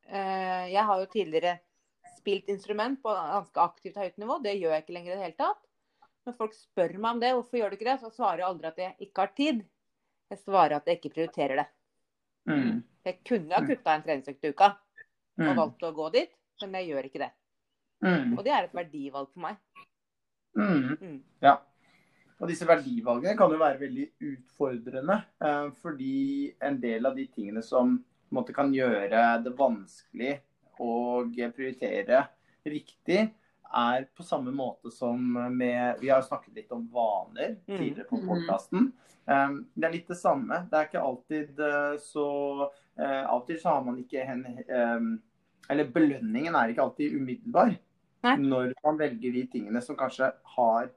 eh, 0.08 0.68
Jeg 0.72 0.84
har 0.88 1.00
jo 1.00 1.08
tidligere 1.12 1.54
spilt 2.18 2.50
instrument 2.52 3.00
på 3.02 3.10
ganske 3.16 3.60
aktivt 3.64 3.98
høyt 3.98 4.18
nivå. 4.22 4.38
Det 4.44 4.54
gjør 4.60 4.76
jeg 4.76 4.84
ikke 4.84 4.94
lenger 4.98 5.12
i 5.12 5.16
det 5.16 5.24
hele 5.24 5.40
tatt. 5.40 5.62
Når 6.28 6.36
folk 6.38 6.54
spør 6.54 6.98
meg 7.00 7.16
om 7.16 7.20
det, 7.24 7.32
hvorfor 7.34 7.58
gjør 7.58 7.72
du 7.72 7.78
ikke 7.80 7.90
det, 7.90 8.00
så 8.04 8.12
svarer 8.14 8.44
jeg 8.44 8.48
aldri 8.52 8.68
at 8.68 8.82
jeg 8.84 9.08
ikke 9.08 9.24
har 9.24 9.32
tid. 9.40 9.64
Jeg 10.32 10.40
svarer 10.44 10.76
at 10.78 10.86
jeg 10.88 11.00
ikke 11.00 11.14
prioriterer 11.16 11.64
det. 11.64 11.68
Jeg 13.08 13.18
kunne 13.26 13.56
ha 13.58 13.64
kutta 13.66 13.96
en 13.96 14.04
treningsøkt 14.06 14.46
i 14.46 14.52
uka 14.54 14.68
og 15.42 15.48
Mm. 15.48 15.58
valgt 15.58 15.84
å 15.88 15.94
gå 15.96 16.12
dit, 16.14 16.32
men 16.68 16.82
jeg 16.82 16.90
gjør 16.94 17.10
ikke 17.10 17.20
det. 17.26 17.32
Mm. 18.04 18.38
Og 18.38 18.44
det 18.44 18.52
er 18.54 18.64
et 18.68 18.74
verdivalg 18.74 19.28
for 19.34 19.40
meg. 19.42 19.58
Mm. 20.58 20.98
Mm. 21.02 21.20
Ja. 21.42 21.58
Og 22.42 22.50
disse 22.50 22.66
verdivalgene 22.66 23.36
kan 23.38 23.52
jo 23.54 23.60
være 23.62 23.80
veldig 23.80 24.08
utfordrende. 24.32 25.20
Eh, 25.46 25.68
fordi 25.84 26.16
en 26.66 26.80
del 26.82 27.06
av 27.06 27.16
de 27.16 27.28
tingene 27.28 27.62
som 27.64 27.98
på 28.00 28.34
en 28.34 28.40
måte, 28.40 28.54
kan 28.56 28.72
gjøre 28.74 29.44
det 29.44 29.52
vanskelig 29.60 30.40
å 30.80 31.22
prioritere 31.54 32.24
riktig, 32.66 33.30
er 33.72 34.06
på 34.18 34.24
samme 34.24 34.52
måte 34.52 34.92
som 34.92 35.20
med 35.56 36.00
Vi 36.02 36.10
har 36.10 36.20
jo 36.22 36.28
snakket 36.28 36.56
litt 36.56 36.72
om 36.72 36.88
vaner 36.92 37.58
Mm. 37.68 37.78
tidligere 37.78 38.10
på 38.10 38.18
Mm. 38.20 38.28
podkasten. 38.28 38.92
Eh, 39.28 39.50
det 39.78 39.84
er 39.86 39.92
litt 39.92 40.08
det 40.08 40.18
samme. 40.18 40.68
Det 40.70 40.74
er 40.74 40.88
ikke 40.88 41.06
alltid 41.06 41.60
eh, 41.60 41.98
så 41.98 42.72
eh, 42.98 43.24
Av 43.30 43.42
og 43.42 43.48
til 43.48 43.58
så 43.60 43.70
har 43.70 43.84
man 43.84 43.98
ikke 44.04 44.26
en 44.28 45.22
Eller 45.70 45.92
belønningen 45.94 46.56
er 46.58 46.72
ikke 46.72 46.86
alltid 46.86 47.18
umiddelbar. 47.18 47.76
Nei. 48.26 48.38
Når 48.38 48.74
man 48.86 49.00
velger 49.00 49.34
de 49.34 49.46
tingene 49.50 49.82
som 49.82 49.98
kanskje 49.98 50.28
har 50.56 50.92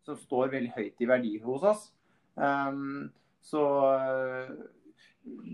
Som 0.00 0.16
står 0.16 0.48
veldig 0.48 0.70
høyt 0.72 1.02
i 1.04 1.06
verdi 1.06 1.34
hos 1.44 1.64
oss. 1.68 1.82
Um, 2.40 3.10
så 3.44 3.62
eh, 3.92 4.52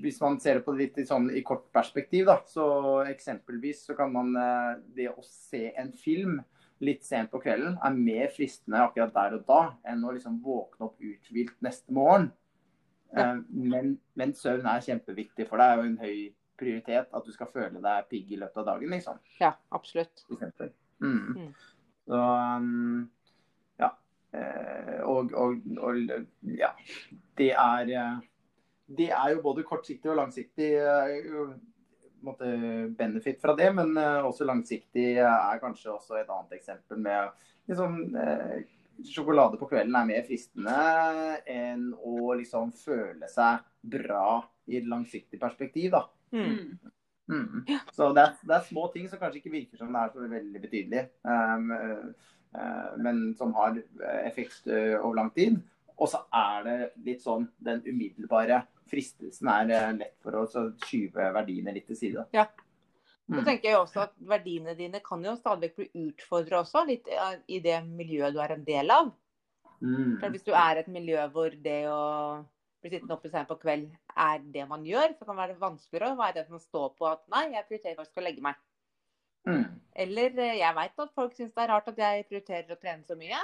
hvis 0.02 0.20
man 0.22 0.38
ser 0.42 0.60
på 0.62 0.74
det 0.74 0.84
litt 0.84 1.00
i, 1.02 1.06
sånn, 1.08 1.28
i 1.34 1.42
kort 1.46 1.66
perspektiv, 1.74 2.28
da, 2.28 2.38
så 2.46 2.66
eksempelvis 3.10 3.84
så 3.88 3.96
kan 3.98 4.12
man 4.14 4.30
eh, 4.38 4.72
Det 4.96 5.08
å 5.10 5.24
se 5.26 5.72
en 5.74 5.92
film 5.98 6.38
litt 6.84 7.06
sent 7.08 7.30
på 7.32 7.40
kvelden 7.40 7.78
er 7.80 7.94
mer 7.96 8.32
fristende 8.34 8.82
akkurat 8.84 9.14
der 9.14 9.38
og 9.38 9.46
da 9.48 9.60
enn 9.88 10.04
å 10.04 10.12
liksom 10.12 10.38
våkne 10.44 10.90
opp 10.90 11.00
uthvilt 11.00 11.56
neste 11.64 11.94
morgen. 11.96 12.30
Ja. 13.10 13.32
Eh, 13.32 13.38
men, 13.48 13.96
men 14.14 14.34
søvn 14.36 14.68
er 14.68 14.84
kjempeviktig 14.84 15.48
for 15.48 15.62
deg. 15.62 15.72
Det 15.72 15.86
er 15.86 15.90
en 15.90 16.02
høy 16.02 16.18
prioritet 16.58 17.12
at 17.14 17.26
du 17.26 17.32
skal 17.34 17.50
føle 17.52 17.82
deg 17.82 18.08
pigg 18.10 18.32
i 18.32 18.38
løpet 18.40 18.62
av 18.62 18.70
dagen, 18.72 18.92
liksom. 18.96 19.20
Ja, 19.40 19.52
absolutt. 19.76 20.24
Mm. 21.02 21.18
Mm. 21.36 21.50
Så 22.06 22.20
um, 22.22 23.08
ja. 23.80 23.90
Eh, 24.32 25.00
og, 25.04 25.32
og, 25.34 25.62
og 25.82 26.00
ja. 26.56 26.72
Det 27.36 27.52
er 27.52 27.92
eh, 27.92 28.18
Det 28.86 29.08
er 29.10 29.32
jo 29.34 29.42
både 29.42 29.66
kortsiktig 29.66 30.10
og 30.12 30.20
langsiktig 30.20 30.70
eh, 30.78 31.50
måte 32.26 32.48
benefit 32.98 33.40
fra 33.42 33.54
det, 33.58 33.68
men 33.74 33.92
også 33.98 34.46
langsiktig 34.46 35.18
er 35.20 35.60
kanskje 35.62 35.92
også 35.92 36.16
et 36.18 36.30
annet 36.32 36.56
eksempel 36.56 36.98
med 36.98 37.28
liksom 37.68 37.98
Sjokolade 39.04 39.58
på 39.60 39.68
kvelden 39.68 39.94
er 39.98 40.06
mer 40.08 40.22
fristende 40.24 40.76
enn 41.52 41.90
å 41.92 42.32
liksom 42.38 42.70
føle 42.72 43.28
seg 43.28 43.60
bra 43.84 44.40
i 44.72 44.78
et 44.80 44.88
langsiktig 44.88 45.38
perspektiv, 45.42 45.90
da. 45.92 46.06
Mm. 46.34 46.76
Mm. 47.26 47.64
Så 47.94 48.12
det 48.14 48.22
er, 48.22 48.34
det 48.46 48.54
er 48.54 48.66
små 48.68 48.86
ting 48.94 49.08
som 49.10 49.18
kanskje 49.18 49.40
ikke 49.40 49.54
virker 49.54 49.80
som 49.80 49.90
det 49.94 50.02
er 50.02 50.12
så 50.14 50.28
veldig 50.30 50.60
betydelig, 50.62 51.06
um, 51.26 51.72
uh, 52.54 52.92
men 53.02 53.24
som 53.38 53.54
har 53.58 53.80
effekt 54.22 54.68
uh, 54.70 55.00
over 55.00 55.16
lang 55.22 55.32
tid. 55.34 55.58
Og 55.96 56.10
så 56.12 56.20
er 56.34 56.66
det 56.66 56.76
litt 57.06 57.24
sånn 57.24 57.48
den 57.58 57.82
umiddelbare 57.86 58.62
fristelsen 58.90 59.50
er 59.50 59.74
uh, 59.74 59.96
lett 59.98 60.14
for 60.22 60.38
oss 60.42 60.54
å 60.60 60.68
skyve 60.84 61.32
verdiene 61.34 61.74
litt 61.74 61.88
til 61.90 61.98
side. 61.98 62.28
Ja. 62.36 62.46
Så 63.26 63.40
Mm. 63.40 63.44
tenker 63.44 63.68
jeg 63.72 63.78
også 63.80 64.04
at 64.04 64.12
verdiene 64.22 64.76
dine 64.78 65.00
kan 65.02 65.24
jo 65.24 65.32
stadig 65.34 65.72
bli 65.74 65.88
utfordra 65.98 66.60
også, 66.60 66.84
litt 66.86 67.08
eh, 67.10 67.40
i 67.50 67.58
det 67.58 67.80
miljøet 67.82 68.36
du 68.36 68.38
er 68.38 68.52
en 68.54 68.62
del 68.64 68.92
av. 68.94 69.08
Mm. 69.82 70.20
Hvis 70.30 70.44
du 70.46 70.52
er 70.54 70.78
et 70.78 70.86
miljø 70.86 71.24
hvor 71.34 71.50
det 71.50 71.80
å 71.90 72.44
bli 72.82 72.92
sittende 72.92 73.16
oppe 73.16 73.30
sent 73.32 73.48
på 73.50 73.58
kveld 73.60 73.88
er 74.26 74.44
det 74.54 74.66
man 74.68 74.84
gjør, 74.86 75.14
så 75.16 75.24
kan 75.24 75.36
det 75.36 75.42
være 75.42 75.60
vanskeligere 75.62 76.12
å 76.14 76.20
være 76.20 76.38
den 76.40 76.48
som 76.50 76.62
står 76.62 76.92
på 76.98 77.08
at 77.10 77.24
nei, 77.32 77.46
jeg 77.54 77.66
prioriterer 77.68 77.98
faktisk 77.98 78.20
å 78.20 78.26
legge 78.26 78.44
meg. 78.44 78.60
Mm. 79.46 79.64
Eller 80.04 80.38
eh, 80.42 80.58
jeg 80.60 80.76
veit 80.76 81.04
at 81.06 81.14
folk 81.16 81.36
syns 81.36 81.54
det 81.54 81.64
er 81.64 81.72
rart 81.72 81.90
at 81.92 82.00
jeg 82.02 82.28
prioriterer 82.30 82.74
å 82.74 82.80
trene 82.80 83.06
så 83.08 83.18
mye. 83.18 83.40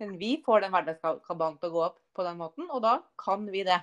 Men 0.00 0.16
vi 0.18 0.34
får 0.42 0.64
den 0.64 0.74
hverdagskabalen 0.74 1.60
til 1.62 1.70
å 1.70 1.74
gå 1.76 1.82
opp 1.86 1.98
på 2.16 2.24
den 2.26 2.38
måten, 2.40 2.66
og 2.70 2.82
da 2.82 2.96
kan 3.20 3.44
vi 3.52 3.62
det. 3.66 3.78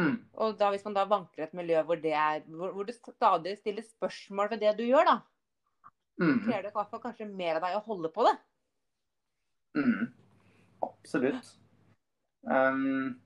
Mm. 0.00 0.16
Og 0.42 0.56
da, 0.58 0.70
hvis 0.72 0.84
man 0.86 0.96
da 0.96 1.04
vanker 1.06 1.44
et 1.44 1.54
miljø 1.54 1.82
hvor 1.86 2.00
det, 2.00 2.14
er, 2.18 2.42
hvor, 2.48 2.72
hvor 2.74 2.88
det 2.88 2.96
stadig 2.96 3.58
stilles 3.60 3.92
spørsmål 3.92 4.54
ved 4.54 4.64
det 4.64 4.72
du 4.80 4.86
gjør, 4.86 5.06
da, 5.10 5.20
Mm. 6.20 6.44
krever 6.44 6.62
det 6.62 6.70
i 6.70 6.76
hvert 6.76 6.90
fall 6.92 7.02
kanskje 7.02 7.26
mer 7.26 7.58
av 7.58 7.64
deg 7.66 7.76
å 7.78 7.86
holde 7.88 8.10
på 8.14 8.24
det. 8.28 8.34
Mm. 9.74 10.12
Absolutt. 10.86 11.48
Um, 12.46 13.16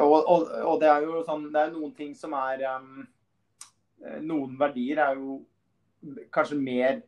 og, 0.00 0.14
og, 0.20 0.46
og 0.64 0.76
det 0.82 0.88
er 0.90 1.04
jo 1.06 1.22
sånn 1.26 1.48
Det 1.52 1.60
er 1.60 1.72
noen 1.74 1.92
ting 1.96 2.12
som 2.18 2.34
er 2.36 2.62
um, 2.74 3.02
Noen 4.24 4.56
verdier 4.60 5.00
er 5.00 5.18
jo 5.18 5.38
kanskje 6.34 6.58
mer 6.60 6.98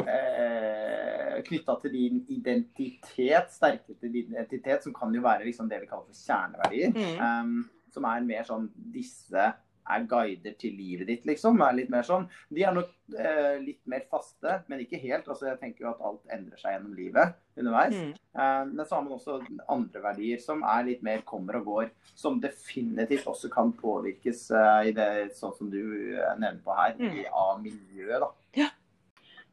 eh, 0.00 1.34
knytta 1.44 1.74
til 1.82 1.92
din 1.92 2.22
identitet, 2.32 3.50
sterke 3.52 3.92
til 3.92 4.14
din 4.14 4.30
identitet, 4.32 4.80
som 4.86 4.94
kan 4.96 5.12
jo 5.12 5.20
være 5.26 5.44
liksom 5.44 5.68
det 5.68 5.82
vi 5.82 5.90
kaller 5.90 6.06
for 6.08 6.16
kjerneverdier. 6.16 6.94
Mm. 6.96 7.18
Um, 7.20 7.90
som 7.92 8.06
er 8.08 8.24
mer 8.24 8.46
sånn 8.48 8.70
Disse 8.94 9.50
er 9.90 10.04
guider 10.10 10.54
til 10.60 10.72
livet 10.76 11.06
ditt, 11.08 11.24
liksom. 11.28 11.60
er 11.64 11.72
litt 11.78 11.90
mer 11.90 12.02
sånn. 12.06 12.26
De 12.52 12.62
er 12.64 12.72
nok 12.76 12.90
eh, 13.18 13.58
litt 13.64 13.80
mer 13.88 14.04
faste, 14.10 14.58
men 14.68 14.80
ikke 14.84 15.00
helt. 15.02 15.28
altså 15.28 15.46
Jeg 15.50 15.60
tenker 15.60 15.84
jo 15.86 15.90
at 15.94 16.00
alt 16.10 16.34
endrer 16.34 16.58
seg 16.60 16.74
gjennom 16.76 16.94
livet 16.98 17.34
underveis. 17.58 17.94
Mm. 17.96 18.12
Eh, 18.38 18.64
men 18.72 18.84
så 18.86 18.94
har 18.98 19.02
man 19.06 19.16
også 19.18 19.38
andre 19.68 20.02
verdier 20.04 20.38
som 20.44 20.62
er 20.62 20.84
litt 20.90 21.02
mer 21.06 21.22
kommer 21.28 21.56
og 21.60 21.64
går. 21.72 21.90
Som 22.14 22.40
definitivt 22.40 23.26
også 23.30 23.48
kan 23.52 23.72
påvirkes 23.72 24.50
eh, 24.50 24.90
i 24.90 24.92
det 24.96 25.08
sånn 25.38 25.56
som 25.58 25.70
du 25.72 25.80
eh, 26.16 26.34
nevner 26.38 26.60
på 26.64 26.76
her, 26.78 26.94
Mm. 26.98 27.14
i, 27.20 27.26
av 27.32 27.62
miljøet. 27.62 28.20
da. 28.20 28.68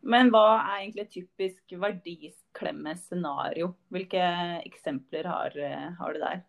Men 0.06 0.30
hva 0.30 0.60
er 0.62 0.84
egentlig 0.84 1.02
et 1.02 1.16
typisk 1.16 1.74
verdisklemmes-scenario? 1.82 3.72
Hvilke 3.90 4.22
eksempler 4.66 5.26
har, 5.26 5.56
eh, 5.58 5.88
har 5.98 6.14
du 6.14 6.20
der? 6.20 6.44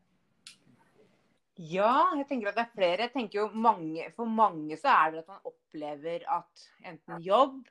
Ja, 1.57 2.13
jeg 2.19 2.27
tenker 2.29 2.51
at 2.51 2.59
det 2.59 2.65
er 2.67 2.73
flere. 2.75 3.07
Jeg 3.07 3.13
tenker 3.15 3.39
jo 3.41 3.47
mange, 3.57 4.11
For 4.17 4.29
mange 4.29 4.77
så 4.77 4.93
er 4.93 5.13
det 5.15 5.23
at 5.25 5.31
man 5.33 5.45
opplever 5.49 6.25
at 6.29 6.65
enten 6.85 7.23
jobb, 7.25 7.63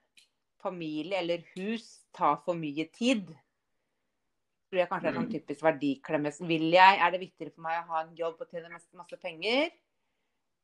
familie 0.62 1.20
eller 1.22 1.44
hus 1.54 2.08
tar 2.16 2.40
for 2.46 2.58
mye 2.58 2.88
tid. 2.96 3.30
Tror 4.72 4.82
jeg 4.82 4.90
kanskje 4.90 5.12
er 5.12 5.18
sånn 5.20 5.30
typisk 5.30 5.66
verdiklemmes. 5.68 6.40
Vil 6.50 6.72
jeg, 6.74 6.98
Er 6.98 7.14
det 7.14 7.22
viktigere 7.22 7.54
for 7.54 7.62
meg 7.68 7.84
å 7.84 7.92
ha 7.92 8.02
en 8.02 8.16
jobb 8.18 8.42
og 8.42 8.50
tjene 8.50 8.72
masse, 8.74 8.90
masse 8.98 9.20
penger? 9.22 9.70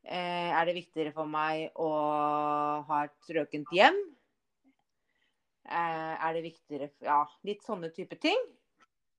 Eh, 0.01 0.49
er 0.49 0.65
det 0.65 0.73
viktigere 0.79 1.13
for 1.13 1.29
meg 1.29 1.69
å 1.77 1.91
ha 2.87 3.03
et 3.05 3.13
strøkent 3.21 3.69
hjem? 3.69 3.99
Eh, 5.69 6.15
er 6.25 6.33
det 6.33 6.41
viktigere 6.47 6.89
Ja, 7.05 7.21
litt 7.45 7.61
sånne 7.61 7.93
type 7.93 8.17
ting. 8.17 8.41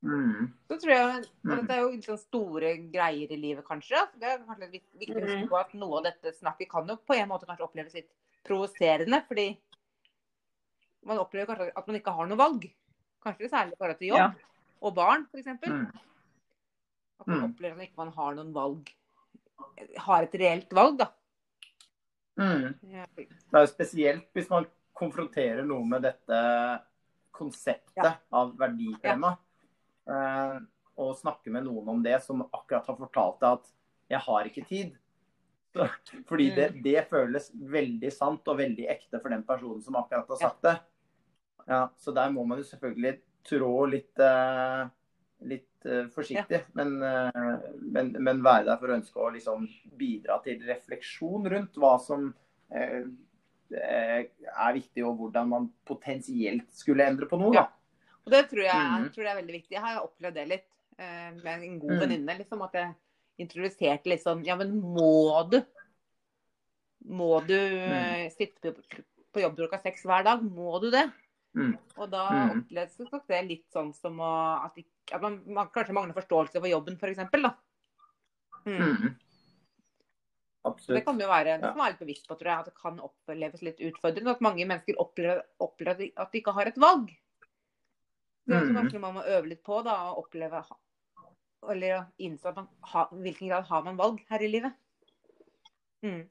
Mm. 0.02 0.48
Så 0.68 0.76
tror 0.82 0.90
jeg, 0.92 1.06
og 1.06 1.26
Mm. 1.44 1.56
Dette 1.60 1.74
er 1.76 1.80
jo 1.80 1.90
litt 1.92 2.04
sånn 2.08 2.18
store 2.18 2.70
greier 2.90 3.30
i 3.32 3.36
livet, 3.38 3.64
kanskje. 3.64 4.00
Det 4.18 4.28
er 4.28 4.38
kanskje 4.46 4.70
litt 4.72 4.88
viktig 4.98 5.16
å 5.16 5.26
huske 5.26 5.48
på 5.48 5.58
at 5.60 5.74
noe 5.74 5.98
av 5.98 6.04
dette 6.04 6.32
snakket 6.34 6.68
kan 6.70 6.88
jo 6.88 6.96
på 6.96 7.14
en 7.14 7.28
måte 7.28 7.46
kanskje 7.46 7.64
oppleves 7.68 7.94
litt 7.94 8.10
provoserende. 8.44 9.22
Fordi 9.28 9.56
man 11.06 11.18
opplever 11.18 11.46
kanskje 11.54 11.72
at 11.76 11.86
man 11.86 11.96
ikke 12.00 12.14
har 12.16 12.26
noe 12.26 12.38
valg. 12.38 12.66
Kanskje 13.24 13.48
særlig 13.50 13.72
i 13.72 13.76
forhold 13.78 13.98
til 13.98 14.08
jobb 14.08 14.18
Ja. 14.18 14.32
og 14.82 14.94
barn, 14.94 15.26
f.eks. 15.32 15.46
Mm. 15.46 15.86
At 17.20 17.26
man 17.26 17.38
Mm. 17.38 17.44
opplever 17.54 17.82
at 17.82 17.96
man 17.96 18.08
ikke 18.08 18.14
har 18.16 18.34
noen 18.34 18.52
valg. 18.52 18.92
Har 19.98 20.22
et 20.24 20.32
reelt 20.34 20.70
valg, 20.72 20.98
da. 20.98 21.06
Mm. 22.38 22.74
Ja. 22.90 23.06
Det 23.16 23.28
er 23.54 23.66
jo 23.66 23.66
spesielt 23.66 24.32
hvis 24.34 24.50
man 24.50 24.66
konfronterer 24.94 25.64
noe 25.64 25.84
med 25.84 26.02
dette 26.02 26.82
konseptet 27.32 28.02
Ja. 28.04 28.16
av 28.32 28.56
verditema. 28.56 29.32
Eh, 29.32 29.36
og 30.06 31.12
snakke 31.16 31.52
med 31.54 31.64
noen 31.64 31.88
om 31.88 32.00
det 32.04 32.18
som 32.24 32.42
akkurat 32.44 32.88
har 32.90 32.96
fortalt 32.98 33.38
deg 33.40 33.58
at 33.60 33.68
'jeg 34.10 34.20
har 34.26 34.48
ikke 34.48 34.64
tid'. 34.68 34.96
Fordi 36.28 36.50
det, 36.52 36.68
det 36.84 37.06
føles 37.08 37.50
veldig 37.54 38.10
sant 38.12 38.48
og 38.48 38.58
veldig 38.58 38.88
ekte 38.92 39.20
for 39.22 39.32
den 39.32 39.44
personen 39.46 39.82
som 39.84 39.96
akkurat 39.96 40.28
har 40.28 40.40
sagt 40.40 40.62
det. 40.66 40.76
Ja, 41.66 41.86
så 41.96 42.12
der 42.12 42.30
må 42.34 42.44
man 42.44 42.60
jo 42.60 42.66
selvfølgelig 42.66 43.20
trå 43.46 43.72
litt, 43.90 44.18
eh, 44.20 44.84
litt 45.48 45.86
eh, 45.86 46.06
forsiktig, 46.12 46.62
men, 46.78 46.96
eh, 47.06 47.66
men, 47.80 48.12
men 48.18 48.42
være 48.44 48.68
der 48.68 48.80
for 48.80 48.90
å 48.90 48.96
ønske 48.98 49.22
å 49.22 49.30
liksom 49.34 49.66
bidra 49.98 50.38
til 50.44 50.62
refleksjon 50.66 51.48
rundt 51.54 51.78
hva 51.80 51.94
som 52.02 52.28
eh, 52.74 53.04
eh, 53.72 54.18
er 54.52 54.76
viktig, 54.78 55.06
og 55.06 55.22
hvordan 55.22 55.52
man 55.54 55.70
potensielt 55.88 56.68
skulle 56.74 57.06
endre 57.06 57.30
på 57.30 57.40
noe. 57.40 57.54
Da. 57.56 57.68
Og 58.22 58.30
det 58.34 58.42
tror 58.50 58.62
jeg, 58.64 58.90
mm. 59.02 59.06
tror 59.14 59.24
jeg 59.26 59.32
er 59.32 59.40
veldig 59.40 59.54
viktig. 59.56 59.74
Jeg 59.76 59.82
har 59.84 60.02
opplevd 60.04 60.36
det 60.38 60.44
litt 60.50 60.68
eh, 60.98 61.30
med 61.42 61.52
en 61.66 61.78
god 61.82 61.94
Mm. 61.96 62.00
venninne. 62.04 62.36
Liksom, 62.42 62.62
at 62.68 62.76
jeg 62.78 62.94
introduserte 63.42 64.10
litt 64.12 64.22
sånn 64.22 64.44
Ja, 64.46 64.54
men 64.60 64.76
må 64.80 65.42
du? 65.50 65.58
Må 67.10 67.40
du 67.46 67.56
eh, 67.58 68.28
sitte 68.30 68.70
på, 68.76 69.02
på 69.34 69.42
jobb 69.42 69.56
klokka 69.58 69.80
seks 69.82 70.04
hver 70.06 70.22
dag? 70.28 70.44
Må 70.44 70.78
du 70.84 70.90
det? 70.94 71.08
Mm. 71.58 71.74
Og 71.98 72.06
da 72.12 72.28
Mm. 72.30 72.62
opplevdes 72.62 72.96
det 72.96 73.08
nok 73.12 73.26
det 73.28 73.40
litt 73.48 73.66
sånn 73.74 73.90
som 73.96 74.20
å, 74.22 74.30
at, 74.68 74.78
ikke, 74.78 75.16
at 75.16 75.20
man, 75.24 75.40
man 75.46 75.68
kanskje 75.74 75.92
mangler 75.98 76.14
forståelse 76.16 76.60
for 76.62 76.70
jobben, 76.70 76.96
f.eks. 76.96 77.18
Mm. 78.64 78.78
Mm. 78.78 79.10
Det 80.62 80.70
Absolutt. 80.70 81.04
kan 81.04 81.18
jo 81.18 81.26
være, 81.26 81.56
det 81.58 81.72
kan 81.74 81.80
være 81.82 81.90
litt 81.96 82.04
bevisst 82.04 82.28
på, 82.30 82.36
tror 82.38 82.52
jeg, 82.52 82.58
at 82.62 82.68
det 82.70 82.76
kan 82.78 83.00
oppleves 83.02 83.62
litt 83.66 83.80
utfordrende. 83.82 84.30
At 84.30 84.44
mange 84.46 84.62
mennesker 84.64 84.94
opplever, 85.02 85.42
opplever 85.58 85.90
at, 85.96 85.98
de, 85.98 86.12
at 86.22 86.30
de 86.32 86.38
ikke 86.38 86.54
har 86.54 86.70
et 86.70 86.78
valg. 86.78 87.10
Det 88.46 88.54
er 88.56 88.60
også 88.64 88.74
kanskje 88.74 88.98
noe 88.98 89.04
man 89.06 89.14
må 89.20 89.22
øve 89.26 89.48
litt 89.52 89.62
på, 89.64 89.82
da, 89.86 89.94
og 90.10 90.24
oppleve 90.24 90.64
Eller 91.70 92.06
innse 92.18 92.48
at 92.50 92.56
man 92.58 92.68
ha, 92.90 93.04
hvilken 93.12 93.48
grad 93.52 93.68
har 93.68 93.84
man 93.86 93.96
valg 94.00 94.18
her 94.28 94.42
i 94.42 94.48
livet. 94.50 94.72
Mm. 96.02 96.24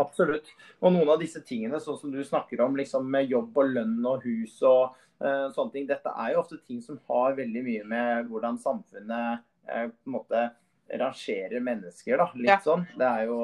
Absolutt. 0.00 0.48
Og 0.80 0.92
noen 0.94 1.10
av 1.12 1.20
disse 1.20 1.42
tingene, 1.46 1.78
sånn 1.80 1.98
som 2.00 2.10
du 2.10 2.22
snakker 2.24 2.60
om, 2.64 2.74
liksom 2.76 3.06
med 3.10 3.28
jobb 3.30 3.58
og 3.60 3.74
lønn 3.76 3.98
og 4.08 4.24
hus 4.24 4.56
og 4.66 4.96
eh, 5.22 5.50
sånne 5.54 5.70
ting, 5.74 5.86
dette 5.86 6.10
er 6.10 6.32
jo 6.32 6.40
ofte 6.40 6.58
ting 6.66 6.80
som 6.82 6.98
har 7.10 7.36
veldig 7.38 7.62
mye 7.62 7.84
med 7.92 8.30
hvordan 8.32 8.58
samfunnet 8.58 9.44
eh, 9.68 9.86
på 9.92 10.08
en 10.10 10.16
måte 10.16 10.42
rangerer 10.90 11.62
mennesker, 11.64 12.18
da. 12.18 12.26
Litt 12.34 12.50
Ja. 12.50 12.58
sånn. 12.64 12.88
Det 12.98 13.06
er 13.06 13.28
jo 13.28 13.38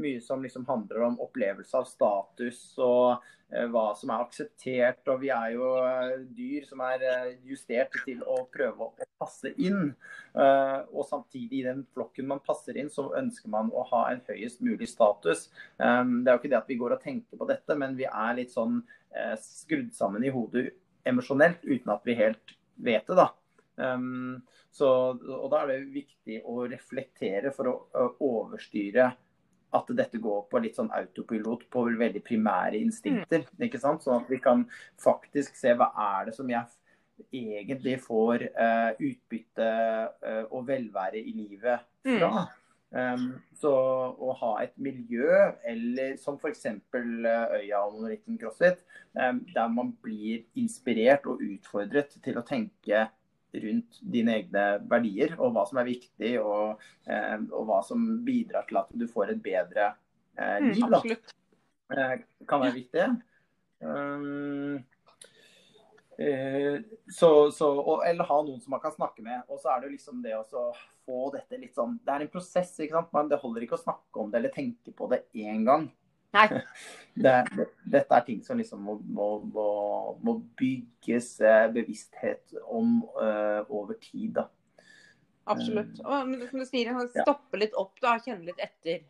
mye 0.00 0.20
som 0.24 0.42
liksom 0.44 0.66
handler 0.68 1.04
om 1.08 1.18
opplevelse 1.24 1.76
av 1.78 1.86
status 1.88 2.60
og 2.84 3.24
eh, 3.52 3.66
hva 3.70 3.90
som 3.98 4.12
er 4.12 4.24
akseptert. 4.24 5.02
Og 5.12 5.22
vi 5.22 5.30
er 5.34 5.54
jo 5.56 5.72
eh, 5.82 6.14
dyr 6.38 6.66
som 6.68 6.82
er 6.86 7.04
eh, 7.06 7.30
justert 7.48 7.96
til 8.06 8.22
å 8.22 8.40
prøve 8.52 8.88
å 8.88 9.08
passe 9.18 9.52
inn. 9.58 9.92
Og 10.38 11.02
samtidig 11.08 11.62
i 11.62 11.66
den 11.66 11.80
flokken 11.90 12.28
man 12.30 12.42
passer 12.44 12.76
inn, 12.78 12.90
så 12.92 13.08
ønsker 13.18 13.50
man 13.50 13.72
å 13.74 13.82
ha 13.88 14.04
en 14.12 14.20
høyest 14.28 14.60
mulig 14.62 14.86
status. 14.86 15.48
Det 15.74 15.88
er 15.88 16.28
jo 16.28 16.38
ikke 16.38 16.52
det 16.52 16.60
at 16.60 16.70
vi 16.70 16.76
går 16.78 16.94
og 16.94 17.02
tenker 17.02 17.40
på 17.40 17.48
dette, 17.48 17.74
men 17.74 17.96
vi 17.98 18.06
er 18.06 18.36
litt 18.38 18.52
sånn 18.54 18.76
skrudd 19.42 19.90
sammen 19.96 20.22
i 20.22 20.30
hodet 20.30 20.68
emosjonelt 21.08 21.64
uten 21.64 21.92
at 21.94 22.06
vi 22.06 22.16
helt 22.18 22.54
vet 22.78 23.08
det, 23.08 23.18
da. 23.18 23.28
Um, 23.78 24.42
så, 24.74 24.88
og 25.14 25.48
da 25.52 25.62
er 25.62 25.72
det 25.72 25.94
viktig 25.94 26.40
å 26.46 26.66
reflektere 26.70 27.52
for 27.54 27.70
å, 27.70 27.74
å 27.94 28.08
overstyre 28.26 29.12
at 29.76 29.90
dette 29.96 30.20
går 30.22 30.44
på 30.50 30.60
litt 30.64 30.78
sånn 30.78 30.90
autopilot 30.96 31.66
på 31.72 31.84
veldig 31.88 32.22
primære 32.24 32.80
instinkter. 32.80 33.44
ikke 33.60 33.80
sant? 33.82 34.04
Sånn 34.04 34.22
at 34.22 34.30
vi 34.32 34.40
kan 34.42 34.64
faktisk 35.00 35.58
se 35.58 35.74
hva 35.76 35.90
er 35.92 36.28
det 36.28 36.36
som 36.36 36.48
jeg 36.52 36.64
egentlig 37.34 37.98
får 38.04 38.46
uh, 38.54 38.92
utbytte 38.94 39.68
uh, 40.22 40.44
og 40.54 40.68
velvære 40.68 41.20
i 41.20 41.34
livet 41.34 41.84
fra. 42.06 42.46
Um, 42.88 43.34
så 43.52 43.70
å 44.16 44.32
ha 44.40 44.52
et 44.62 44.72
miljø, 44.80 45.28
eller 45.68 46.14
som 46.20 46.38
f.eks. 46.40 46.64
Øya 46.94 47.82
og 47.82 47.98
Monolitten 47.98 48.38
CrossFit, 48.40 48.80
um, 49.12 49.42
der 49.52 49.68
man 49.72 49.92
blir 50.04 50.46
inspirert 50.56 51.28
og 51.28 51.42
utfordret 51.44 52.16
til 52.24 52.40
å 52.40 52.46
tenke 52.48 53.04
rundt 53.54 54.00
dine 54.02 54.34
egne 54.40 54.64
verdier 54.90 55.32
og 55.38 55.54
hva 55.54 55.64
som 55.68 55.80
er 55.80 55.88
viktig, 55.88 56.34
og, 56.42 56.82
um, 57.08 57.48
og 57.52 57.64
hva 57.70 57.80
som 57.86 58.04
bidrar 58.26 58.68
til 58.68 58.80
at 58.82 58.92
du 58.92 59.06
får 59.10 59.34
et 59.34 59.42
bedre 59.42 59.92
uh, 59.94 60.58
Mm, 60.60 60.70
liv. 60.72 60.84
Da. 60.84 61.00
absolutt. 61.00 61.34
Uh, 61.88 62.14
kan 62.46 62.62
være 62.62 62.76
viktig. 62.76 63.08
Um, 63.80 64.84
eh, 66.18 66.80
så, 67.10 67.50
så, 67.54 67.70
og, 67.78 68.02
eller 68.06 68.26
ha 68.28 68.38
noen 68.42 68.60
som 68.60 68.74
man 68.74 68.82
kan 68.82 68.94
snakke 68.94 69.24
med. 69.24 69.42
Og 69.48 69.62
så 69.62 69.72
er 69.72 69.80
det 69.80 69.88
jo 69.88 69.94
liksom 69.96 70.22
det 70.24 70.34
å 70.36 70.44
få 71.06 71.30
dette 71.34 71.60
litt 71.60 71.78
sånn 71.78 71.96
Det 72.04 72.14
er 72.14 72.26
en 72.26 72.32
prosess, 72.32 72.74
ikke 72.78 72.98
sant. 72.98 73.14
Men 73.16 73.30
det 73.32 73.40
holder 73.42 73.66
ikke 73.66 73.78
å 73.78 73.86
snakke 73.86 74.22
om 74.22 74.32
det 74.32 74.42
eller 74.42 74.54
tenke 74.54 74.94
på 74.94 75.10
det 75.12 75.24
én 75.32 75.64
gang. 75.68 75.88
Nei. 76.36 76.48
Det, 77.18 77.32
det, 77.50 77.64
dette 77.82 78.14
er 78.14 78.22
ting 78.22 78.42
som 78.46 78.60
liksom 78.60 78.84
må, 78.86 78.92
må, 79.02 79.24
må, 79.50 79.70
må 80.22 80.36
bygges 80.60 81.32
eh, 81.42 81.64
bevissthet 81.74 82.52
om 82.70 83.00
uh, 83.16 83.64
over 83.74 83.96
tid, 83.98 84.36
da. 84.36 84.44
Absolutt. 85.50 85.96
Mm. 85.98 86.04
Og, 86.04 86.28
men 86.28 86.44
som 86.46 86.62
du 86.62 86.68
sier, 86.68 86.92
stoppe 87.16 87.58
litt 87.58 87.74
opp 87.74 87.98
da, 88.04 88.12
kjenne 88.22 88.46
litt 88.46 88.62
etter. 88.62 89.02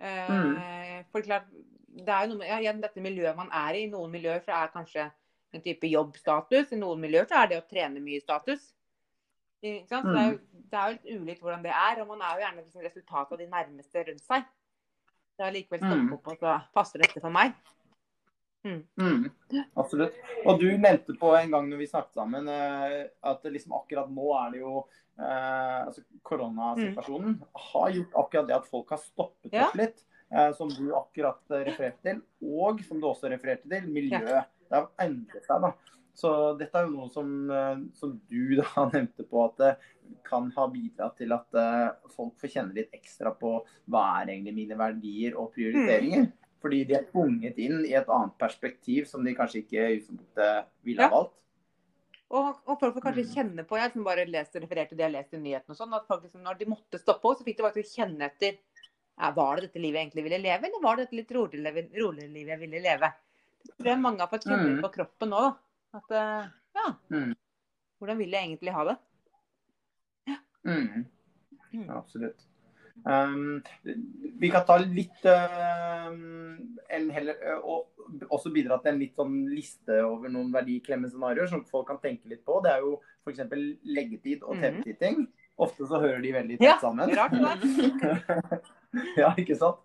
Uh, 0.00 0.32
Mm. 0.32 1.04
For 1.12 1.26
klart, 1.26 1.50
det 1.92 2.08
er 2.08 2.24
jo 2.24 2.32
noe 2.32 2.40
med 2.40 2.48
ja, 2.48 2.60
igjen, 2.62 2.80
dette 2.80 3.04
miljøet 3.04 3.36
man 3.36 3.50
er 3.52 3.76
i. 3.76 3.84
I 3.84 3.90
noen 3.92 4.12
miljøer 4.14 4.40
så 4.44 4.54
er 4.56 4.72
kanskje 4.72 5.10
en 5.52 5.64
type 5.64 5.90
jobbstatus. 5.90 6.72
I 6.72 6.80
noen 6.80 7.02
miljøer 7.02 7.28
så 7.28 7.42
er 7.42 7.52
det 7.52 7.60
å 7.60 7.66
trene 7.68 8.00
mye 8.00 8.22
status. 8.22 8.70
Så 9.62 10.00
det, 10.02 10.16
er 10.18 10.32
jo, 10.32 10.38
det 10.72 10.78
er 10.78 10.88
jo 10.88 10.96
litt 10.96 11.20
ulikt 11.20 11.44
hvordan 11.44 11.66
det 11.66 11.74
er. 11.76 12.00
Og 12.02 12.08
man 12.10 12.24
er 12.24 12.38
jo 12.38 12.44
gjerne 12.46 12.64
liksom 12.64 12.86
resultatet 12.86 13.36
av 13.36 13.42
de 13.42 13.50
nærmeste 13.52 14.06
rundt 14.08 14.24
seg. 14.24 14.48
Det 15.38 15.44
har 15.46 15.52
likevel 15.54 15.80
stoppet 15.80 16.02
Mm. 16.06 16.12
opp 16.14 16.28
og 16.28 16.38
så 16.38 16.56
passer 16.74 16.98
dette 17.02 17.20
for 17.20 17.30
meg. 17.30 17.52
Mm, 18.64 19.24
absolutt. 19.76 20.14
Og 20.46 20.60
du 20.60 20.68
nevnte 20.78 21.16
på 21.18 21.32
en 21.34 21.50
gang 21.50 21.64
når 21.68 21.78
vi 21.80 21.86
snakket 21.90 22.14
sammen, 22.14 22.46
eh, 22.48 23.08
at 23.26 23.42
liksom 23.50 23.72
akkurat 23.74 24.08
nå 24.12 24.28
er 24.38 24.52
det 24.52 24.60
jo 24.60 24.86
eh, 25.18 25.80
altså 25.86 26.02
Koronasituasjonen 26.22 27.40
har 27.72 27.90
gjort 27.90 28.14
akkurat 28.22 28.46
det 28.48 28.54
at 28.56 28.66
folk 28.70 28.90
har 28.94 28.98
stoppet 29.02 29.52
Ja. 29.52 29.66
opp 29.68 29.74
litt. 29.76 30.04
eh, 30.34 30.52
som 30.56 30.68
du 30.68 30.94
akkurat 30.96 31.40
eh, 31.50 31.64
refererte 31.66 32.00
til. 32.02 32.22
Og 32.42 32.80
som 32.86 32.98
du 33.00 33.06
også 33.06 33.28
refererte 33.28 33.68
til, 33.68 33.82
miljø. 33.92 34.18
Det 34.24 34.70
har 34.70 34.86
endret 34.98 35.44
seg, 35.44 35.60
da. 35.60 35.72
Så 36.14 36.30
dette 36.60 36.76
er 36.76 36.84
jo 36.86 36.92
noe 36.92 37.08
som, 37.10 37.28
eh, 37.50 37.78
som 37.96 38.12
du 38.28 38.56
da 38.60 38.86
nevnte 38.92 39.24
på 39.28 39.44
at 39.46 39.56
det 39.62 39.72
kan 40.28 40.50
ha 40.56 40.66
bidratt 40.68 41.16
til 41.16 41.32
at 41.32 41.54
eh, 41.56 41.90
folk 42.12 42.34
får 42.40 42.52
kjenne 42.56 42.76
litt 42.76 42.92
ekstra 42.92 43.32
på 43.38 43.54
hva 43.88 44.02
er 44.20 44.34
egentlig 44.34 44.54
mine 44.58 44.76
verdier 44.78 45.38
og 45.40 45.52
prioriteringer. 45.54 46.28
Fordi 46.62 46.84
de 46.86 46.94
er 46.94 47.06
tvunget 47.08 47.56
inn 47.58 47.80
i 47.88 47.94
et 47.98 48.06
annet 48.12 48.36
perspektiv 48.38 49.08
som 49.10 49.24
de 49.26 49.32
kanskje 49.34 49.64
ikke 49.64 49.86
ville 50.86 51.02
ha 51.02 51.08
Ja. 51.08 51.14
valgt. 51.16 51.38
Og, 52.32 52.60
og 52.64 52.78
folk 52.80 52.94
får 52.96 53.02
kanskje 53.08 53.24
Mm. 53.26 53.32
kjenne 53.34 53.64
på, 53.68 53.76
jeg 53.76 53.90
som 53.92 54.00
liksom 54.00 54.04
bare 54.06 54.24
lest 54.30 54.54
refererte 54.56 54.96
det 54.96 55.04
jeg 55.04 55.12
leste 55.12 55.36
i 55.36 55.40
nyhetene 55.42 55.74
og 55.74 55.76
sånn, 55.76 55.92
at 55.98 56.06
folk 56.08 56.22
liksom, 56.24 56.40
når 56.46 56.58
de 56.58 56.68
måtte 56.70 57.00
stoppe 57.00 57.28
opp, 57.28 57.36
så 57.40 57.44
fikk 57.44 57.58
de 57.58 57.66
faktisk 57.66 57.96
kjenne 57.98 58.24
etter 58.28 58.54
ja, 59.18 59.30
Var 59.36 59.56
det 59.56 59.66
dette 59.66 59.82
livet 59.82 59.98
jeg 59.98 60.06
egentlig 60.06 60.24
ville 60.24 60.38
leve, 60.40 60.64
eller 60.70 60.80
var 60.82 60.96
det 60.96 61.04
dette 61.10 61.18
litt 61.18 61.34
roligere 61.36 62.30
livet 62.32 62.54
jeg 62.54 62.60
ville 62.62 62.80
leve? 62.80 63.10
Det 63.66 63.74
tror 63.76 63.90
jeg 63.90 64.00
mange 64.00 64.20
har 64.24 64.30
fått 64.32 64.46
kjenne 64.48 64.70
Mm. 64.78 64.80
på 64.80 64.92
kroppen 64.94 65.28
nå, 65.28 65.42
da. 65.44 65.52
At 65.94 66.10
eh, 66.10 66.46
ja, 66.74 66.86
Mm. 67.10 67.34
hvordan 68.00 68.18
vil 68.18 68.30
jeg 68.30 68.46
egentlig 68.48 68.72
ha 68.72 68.84
det? 68.88 68.96
Mm. 70.64 71.04
Mm. 71.72 71.88
Absolutt. 71.90 72.46
Um, 73.04 73.62
vi 74.38 74.50
kan 74.52 74.64
ta 74.68 74.76
litt 74.78 75.24
um, 75.26 76.76
en 76.92 77.08
heller, 77.10 77.38
og 77.64 77.88
også 78.30 78.52
bidra 78.54 78.76
til 78.82 78.92
en 78.92 79.00
litt 79.00 79.16
sånn 79.18 79.38
liste 79.50 79.96
over 80.04 80.30
noen 80.30 80.52
verdiklemme 80.54 81.08
scenarioer 81.10 81.48
som 81.50 81.64
folk 81.66 81.88
kan 81.88 81.98
tenke 82.02 82.28
litt 82.30 82.44
på. 82.46 82.60
Det 82.62 82.70
er 82.76 82.84
jo 82.84 82.98
f.eks. 83.24 83.40
leggetid 83.84 84.42
og 84.44 84.56
Mhm. 84.56 84.62
TV-titting. 84.62 85.26
Ofte 85.58 85.86
så 85.88 85.98
hører 86.00 86.22
de 86.22 86.32
veldig 86.32 86.56
Ja, 86.60 86.72
tett 86.76 86.80
sammen. 86.84 87.10
rart 87.16 87.32
det. 87.32 88.62
ja, 89.22 89.34
ikke 89.36 89.56
sant? 89.56 89.82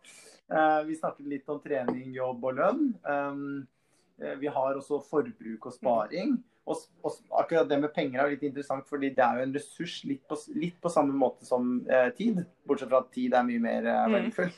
Uh, 0.51 0.83
vi 0.87 0.95
snakket 0.95 1.27
litt 1.27 1.49
om 1.49 1.59
trening, 1.59 2.13
jobb 2.15 2.43
og 2.43 2.53
lønn. 2.55 2.83
Um, 3.03 3.67
vi 4.41 4.47
har 4.49 4.77
også 4.77 5.01
forbruk 5.05 5.67
og 5.69 5.75
sparing. 5.75 6.37
Og, 6.67 6.81
og 7.07 7.13
akkurat 7.39 7.69
det 7.69 7.77
med 7.79 7.93
penger 7.95 8.19
er 8.19 8.33
litt 8.33 8.41
interessant, 8.43 8.83
fordi 8.89 9.13
det 9.15 9.23
er 9.23 9.37
jo 9.39 9.45
en 9.45 9.53
ressurs 9.55 9.93
litt 10.03 10.25
på, 10.27 10.35
litt 10.59 10.75
på 10.83 10.91
samme 10.91 11.15
måte 11.15 11.47
som 11.47 11.77
eh, 11.87 12.09
tid. 12.17 12.41
Bortsett 12.67 12.91
fra 12.91 12.99
at 13.05 13.13
tid 13.15 13.37
er 13.37 13.45
mye 13.47 13.61
mer 13.63 13.87
eh, 13.87 14.03
Mm. 14.07 14.15
verdifull. 14.17 14.51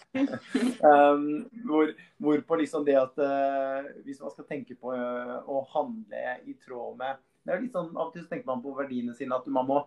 um, 0.89 1.27
hvor, 1.69 1.93
hvorpå 2.17 2.59
liksom 2.63 2.87
det 2.87 2.97
at 2.97 3.21
eh, 3.21 3.91
hvis 4.07 4.23
man 4.23 4.33
skal 4.33 4.49
tenke 4.49 4.77
på 4.79 4.95
eh, 4.97 5.35
å 5.45 5.61
handle 5.75 6.39
i 6.49 6.57
tråd 6.65 6.97
med 6.97 7.21
det 7.45 7.55
er 7.55 7.61
litt 7.63 7.73
sånn, 7.73 7.93
Av 7.95 8.09
og 8.09 8.13
til 8.13 8.25
tenker 8.29 8.45
man 8.49 8.59
på 8.61 8.73
verdiene 8.77 9.13
sine, 9.17 9.37
at 9.37 9.45
man 9.49 9.65
må 9.69 9.77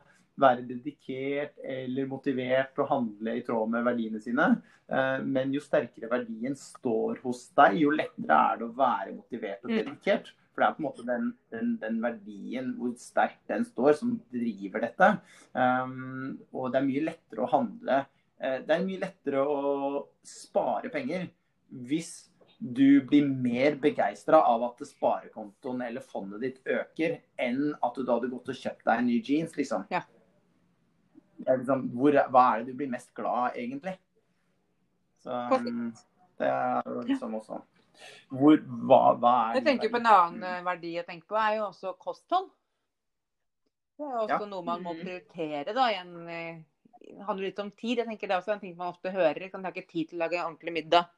være 0.40 0.64
dedikert 0.66 1.58
eller 1.64 2.06
motivert 2.08 2.72
til 2.74 2.84
å 2.84 2.88
handle 2.88 3.34
i 3.36 3.42
tråd 3.44 3.68
med 3.70 3.84
verdiene 3.84 4.20
sine. 4.22 4.46
Eh, 4.88 5.18
Men 5.24 5.52
jo 5.52 5.60
sterkere 5.60 6.08
verdien 6.10 6.54
står 6.56 7.20
hos 7.22 7.50
deg, 7.56 7.80
jo 7.82 7.90
lettere 7.90 8.38
er 8.52 8.58
det 8.58 8.66
å 8.68 8.76
være 8.76 9.14
motivert 9.16 9.64
og 9.64 9.70
Mm. 9.70 9.84
dedikert. 9.84 10.32
For 10.54 10.60
det 10.60 10.68
er 10.68 10.74
på 10.74 10.80
en 10.82 10.88
måte 10.88 11.06
den, 11.06 11.28
den, 11.50 11.76
den 11.80 12.00
verdien, 12.02 12.74
hvor 12.76 12.92
sterkt 13.00 13.46
den 13.48 13.64
står, 13.64 13.94
som 13.96 14.20
driver 14.32 14.80
dette. 14.80 15.20
Um, 15.54 16.38
og 16.52 16.72
det 16.72 16.80
er 16.82 16.88
mye 16.88 17.04
lettere 17.06 17.40
å 17.46 17.48
handle 17.50 18.06
eh, 18.40 18.58
Det 18.60 18.70
er 18.74 18.84
mye 18.84 19.00
lettere 19.00 19.40
å 19.46 20.06
spare 20.24 20.90
penger 20.92 21.28
hvis 21.72 22.28
du 22.60 23.00
blir 23.00 23.24
mer 23.26 23.74
begeistra 23.80 24.38
av 24.46 24.62
at 24.68 24.82
sparekontoen 24.86 25.80
eller 25.86 26.00
fondet 26.04 26.40
ditt 26.44 26.58
øker, 26.66 27.16
enn 27.38 27.72
at 27.82 27.94
du 27.96 28.04
da 28.04 28.18
hadde 28.18 28.28
gått 28.30 28.48
og 28.52 28.54
kjøpt 28.54 28.84
deg 28.84 28.98
en 29.00 29.06
ny 29.06 29.20
jeans, 29.24 29.56
liksom. 29.56 29.86
Ja. 29.90 30.02
Er 31.46 31.58
liksom 31.58 31.84
hvor, 31.96 32.16
hva 32.30 32.42
er 32.54 32.62
det 32.62 32.72
du 32.72 32.78
blir 32.78 32.90
mest 32.92 33.12
glad 33.14 33.38
av, 33.44 33.56
egentlig? 33.58 33.96
Så 35.22 35.30
um, 35.30 35.92
det 36.38 36.48
er 36.48 36.82
jo 36.86 37.02
liksom 37.06 37.34
også 37.38 37.60
hvor, 38.32 38.56
hva, 38.88 38.98
hva 39.20 39.32
er 39.50 39.60
Jeg 39.60 39.66
tenker 39.66 39.90
på 39.92 40.00
en 40.00 40.08
annen 40.10 40.44
eh, 40.48 40.64
verdi 40.66 40.94
jeg 40.96 41.06
tenker 41.06 41.28
på, 41.28 41.36
er 41.38 41.58
jo 41.58 41.66
også 41.68 41.92
kosthold. 42.00 42.48
Det 43.98 44.06
er 44.08 44.16
også 44.24 44.40
Ja. 44.40 44.50
noe 44.50 44.62
man 44.66 44.82
må 44.82 44.94
Mhm. 44.94 45.02
prioritere 45.04 45.74
da, 45.76 45.88
igjen, 45.92 46.28
eh, 46.28 46.62
det 47.02 47.26
handler 47.26 47.46
litt 47.46 47.58
om 47.58 47.70
tid. 47.70 47.98
Jeg 47.98 48.06
tenker 48.06 48.28
Det 48.28 48.34
er 48.34 48.40
også 48.40 48.54
en 48.54 48.60
ting 48.60 48.76
man 48.76 48.88
ofte 48.94 49.12
hører. 49.12 49.38
Jeg 49.40 49.52
har 49.52 49.72
ikke 49.72 49.88
tid 49.88 50.08
til 50.08 50.18
å 50.18 50.22
lage 50.24 50.42
ordentlig 50.42 50.72
middag. 50.72 51.08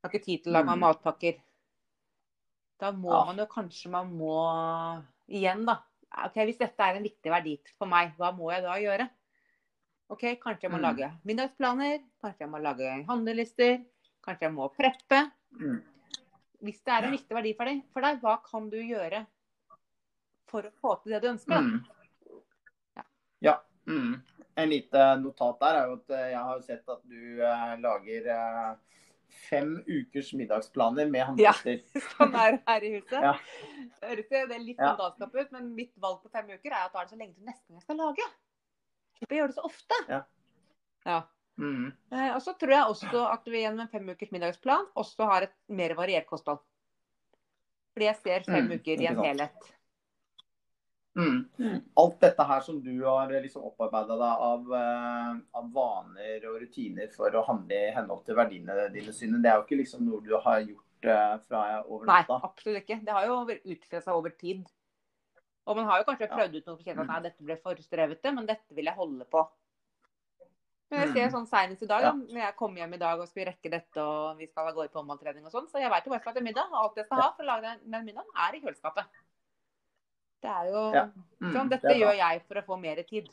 Jeg 0.00 0.04
har 0.04 0.10
ikke 0.10 0.24
tid 0.24 0.42
til 0.44 0.52
å 0.52 0.56
lage 0.60 0.76
mm. 0.76 0.80
matpakker. 0.80 1.40
Da 2.80 2.92
må 2.92 3.10
Ja. 3.10 3.24
man 3.24 3.36
jo 3.36 3.46
kanskje 3.46 3.90
man 3.90 4.12
må 4.16 5.04
Igjen, 5.28 5.64
da. 5.64 5.82
Ok, 6.24 6.34
Hvis 6.46 6.58
dette 6.58 6.80
er 6.80 6.96
en 6.96 7.04
viktig 7.04 7.30
verdi 7.30 7.60
for 7.78 7.86
meg, 7.86 8.16
hva 8.16 8.32
må 8.34 8.50
jeg 8.50 8.62
da 8.62 8.74
gjøre? 8.74 9.10
OK, 10.10 10.24
kanskje 10.42 10.66
jeg 10.66 10.72
må 10.72 10.78
Mm. 10.80 10.86
lage 10.88 11.08
middagsplaner. 11.24 12.00
Kanskje 12.22 12.40
jeg 12.46 12.50
må 12.50 12.58
lage 12.62 13.04
handlelister. 13.06 13.84
Kanskje 14.26 14.48
jeg 14.48 14.52
må 14.56 14.68
preppe. 14.74 15.20
Mm. 15.60 15.82
Hvis 16.62 16.82
det 16.84 16.92
er 16.92 17.06
en 17.06 17.12
viktig 17.14 17.36
verdi 17.36 17.54
for 17.56 17.64
deg, 17.70 17.82
for 17.94 18.00
deg, 18.04 18.20
hva 18.20 18.34
kan 18.44 18.68
du 18.70 18.76
gjøre 18.76 19.26
for 20.50 20.62
å 20.66 20.72
få 20.82 20.96
til 21.02 21.12
det 21.14 21.22
du 21.22 21.28
ønsker? 21.30 21.62
Mm. 21.62 21.86
Ja. 22.96 23.02
Ja. 23.40 23.54
Mm. 23.86 24.20
En 24.56 24.68
lite 24.68 25.06
notat 25.22 25.60
der 25.62 25.78
er 25.78 25.86
jo 25.88 25.94
at 25.94 26.10
eh, 26.10 26.30
jeg 26.34 26.42
har 26.50 26.60
sett 26.66 26.88
at 26.88 27.02
du 27.08 27.40
eh, 27.40 27.76
lager 27.80 28.26
eh, 28.34 28.74
fem 29.48 29.76
ukers 29.86 30.32
middagsplaner 30.34 31.08
med 31.08 31.24
handlister. 31.30 31.80
Sånn 32.18 32.34
er 32.34 32.58
det 32.58 32.62
her 32.66 32.82
i 32.82 32.92
huset. 32.98 33.22
Ja. 33.22 33.34
Høres 34.02 34.28
det 34.28 34.42
er 34.42 34.58
litt 34.58 34.76
Ja. 34.76 34.90
sånn 34.90 34.98
galskap 34.98 35.34
ut, 35.38 35.52
men 35.52 35.74
mitt 35.74 35.94
valg 36.02 36.20
på 36.22 36.30
fem 36.34 36.50
uker 36.50 36.72
er 36.74 36.84
at 36.84 36.92
da 36.92 37.00
er 37.00 37.04
det 37.08 37.14
så 37.14 37.18
lenge 37.22 37.34
til 37.38 37.46
neste 37.46 37.64
gang 37.70 37.78
jeg 37.78 37.86
skal 37.86 37.96
lage. 38.02 38.26
Slipper 39.20 39.36
å 39.36 39.40
gjøre 39.42 39.52
det 39.52 39.58
så 39.58 39.66
ofte. 39.68 39.98
Ja. 40.08 40.22
Ja. 41.04 41.18
Mm. 41.60 41.90
Eh, 42.12 42.30
Og 42.32 42.40
så 42.40 42.54
tror 42.56 42.72
jeg 42.72 42.92
også 42.94 43.24
at 43.28 43.44
vi 43.52 43.60
gjennom 43.60 43.84
en 43.84 43.92
fem 43.92 44.06
ukers 44.08 44.30
middagsplan 44.32 44.86
også 44.96 45.26
har 45.28 45.44
et 45.48 45.54
mer 45.68 45.92
variert 45.98 46.26
kosthold. 46.30 46.62
Fordi 47.92 48.06
jeg 48.08 48.16
ser 48.22 48.46
fem 48.48 48.64
Mm, 48.70 48.78
uker 48.78 49.02
i 49.02 49.06
en 49.10 49.20
helhet. 49.20 49.70
Mm. 51.18 51.40
Mm. 51.58 51.80
Alt 51.98 52.20
dette 52.22 52.44
her 52.46 52.60
som 52.64 52.78
du 52.80 52.92
har 53.02 53.28
liksom 53.42 53.64
opparbeida 53.66 54.16
deg 54.16 54.44
av, 54.46 54.72
eh, 54.78 55.32
av 55.58 55.72
vaner 55.74 56.46
og 56.48 56.60
rutiner 56.62 57.10
for 57.12 57.34
å 57.34 57.44
handle 57.44 57.74
i 57.74 57.92
henhold 57.96 58.24
til 58.24 58.38
verdiene 58.38 58.88
dine, 58.94 59.12
Synne, 59.12 59.42
det 59.42 59.50
er 59.50 59.58
jo 59.58 59.66
ikke 59.66 59.80
liksom 59.82 60.06
noe 60.06 60.22
du 60.24 60.36
har 60.38 60.60
gjort 60.62 61.10
eh, 61.10 61.36
fra 61.48 61.64
over 61.82 62.06
Nei, 62.06 62.22
absolutt 62.30 62.84
ikke. 62.84 63.00
Det 63.04 63.12
har 63.12 63.26
jo 63.26 63.40
utviklet 63.44 64.04
seg 64.06 64.14
over 64.14 64.30
tid. 64.30 64.64
Og 65.66 65.76
man 65.76 65.84
har 65.86 65.98
jo 66.00 66.04
kanskje 66.08 66.28
prøvd 66.30 66.54
ut 66.56 66.66
noe 66.66 66.76
og 66.76 66.88
at 66.88 67.06
nei, 67.06 67.20
dette 67.28 67.44
ble 67.44 67.56
for 67.60 67.74
strevete, 67.84 68.32
men 68.34 68.46
dette 68.46 68.74
vil 68.74 68.84
jeg 68.88 68.94
holde 68.96 69.24
på. 69.30 69.48
Men 70.90 71.00
jeg 71.04 71.12
ser 71.12 71.26
Mm. 71.28 71.32
sånn 71.36 71.46
senest 71.46 71.82
i 71.82 71.86
dag, 71.86 72.02
Ja. 72.02 72.12
når 72.12 72.40
jeg 72.40 72.56
kom 72.56 72.74
hjem 72.76 72.94
i 72.94 72.98
dag 72.98 73.20
og 73.20 73.28
skulle 73.28 73.46
rekke 73.46 73.70
dette, 73.70 73.96
og 74.02 74.36
vi 74.38 74.46
skal 74.48 74.66
av 74.66 74.74
gårde 74.74 74.90
på 74.90 74.98
håndballtrening 74.98 75.44
og 75.46 75.52
sånn, 75.52 75.68
så 75.70 75.78
jeg 75.78 75.90
veit 75.90 76.04
jo 76.04 76.10
hva 76.10 76.16
jeg 76.18 76.22
skal 76.22 76.34
til 76.34 76.42
middag. 76.42 76.66
Og 76.72 76.74
alt 76.74 76.96
jeg 76.96 77.04
skal 77.06 77.20
ha 77.20 77.30
for 77.36 77.42
å 77.44 77.46
lage 77.46 77.62
den, 77.62 78.04
middagen, 78.04 78.26
er 78.34 78.54
i 78.56 78.60
kjøleskapet. 78.60 79.04
Det 80.42 80.50
er 80.50 80.64
jo 80.72 80.92
Ja. 80.94 81.04
Mm, 81.40 81.52
sånn, 81.52 81.68
Dette 81.68 81.88
det 81.88 81.96
gjør 82.00 82.16
jeg 82.16 82.42
for 82.48 82.54
å 82.54 82.64
få 82.64 82.80
mer 82.80 83.02
tid. 83.02 83.28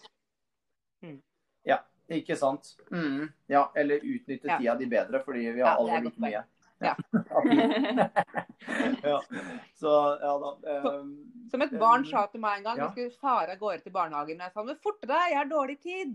Ja, 1.65 1.79
Ikke 2.09 2.37
sant? 2.37 2.77
Mm. 2.89 3.33
Ja, 3.49 3.69
eller 3.75 3.99
utnytte 3.99 4.45
Ja. 4.47 4.57
tida 4.57 4.75
di 4.77 4.85
bedre, 4.85 5.23
fordi 5.25 5.51
vi 5.53 5.59
har 5.59 5.75
ja, 5.75 5.77
alle 5.77 6.03
like 6.05 6.17
mye. 6.17 6.43
Ja. 6.79 6.95
ja. 9.03 9.21
Så 9.73 10.17
ja 10.21 10.57
ehm, 10.69 11.31
Som 11.51 11.61
et 11.65 11.71
barn 11.79 12.01
ehm, 12.03 12.09
sa 12.09 12.25
til 12.31 12.41
meg 12.43 12.57
en 12.59 12.63
gang, 12.69 12.77
Ja. 12.83 12.89
skulle 12.91 13.11
fare 13.21 13.51
av 13.55 13.59
gårde 13.61 13.81
til 13.85 13.93
barnehagen, 13.95 14.39
jeg 14.43 14.51
sa 14.53 14.59
men 14.63 14.77
forte 14.83 15.07
deg, 15.09 15.29
jeg 15.31 15.37
har 15.39 15.45
dårlig 15.49 15.77
tid. 15.81 16.11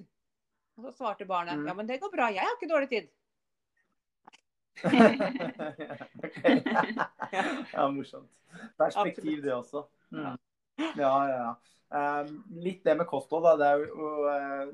Og 0.78 0.84
så 0.86 0.90
svarte 0.92 1.26
barnet 1.28 1.58
Mm. 1.58 1.66
ja, 1.68 1.74
men 1.74 1.86
det 1.88 2.00
går 2.00 2.10
bra, 2.12 2.26
jeg 2.32 2.40
har 2.46 2.54
ikke 2.56 2.74
dårlig 2.74 2.88
tid. 2.88 3.06
Ja, 7.72 7.88
morsomt. 7.88 8.30
Perspektiv, 8.78 9.42
det 9.42 9.54
også. 9.54 9.86
Mm. 10.10 10.38
Ja, 10.96 11.28
ja, 11.28 11.28
ja. 11.28 11.54
Um, 11.92 12.44
litt 12.64 12.84
det 12.84 12.94
med 12.96 13.06
kosthold, 13.06 13.44
da. 13.44 13.56
Det 13.60 13.66
er 13.68 13.76
jo 13.84 14.24
uh, 14.24 14.66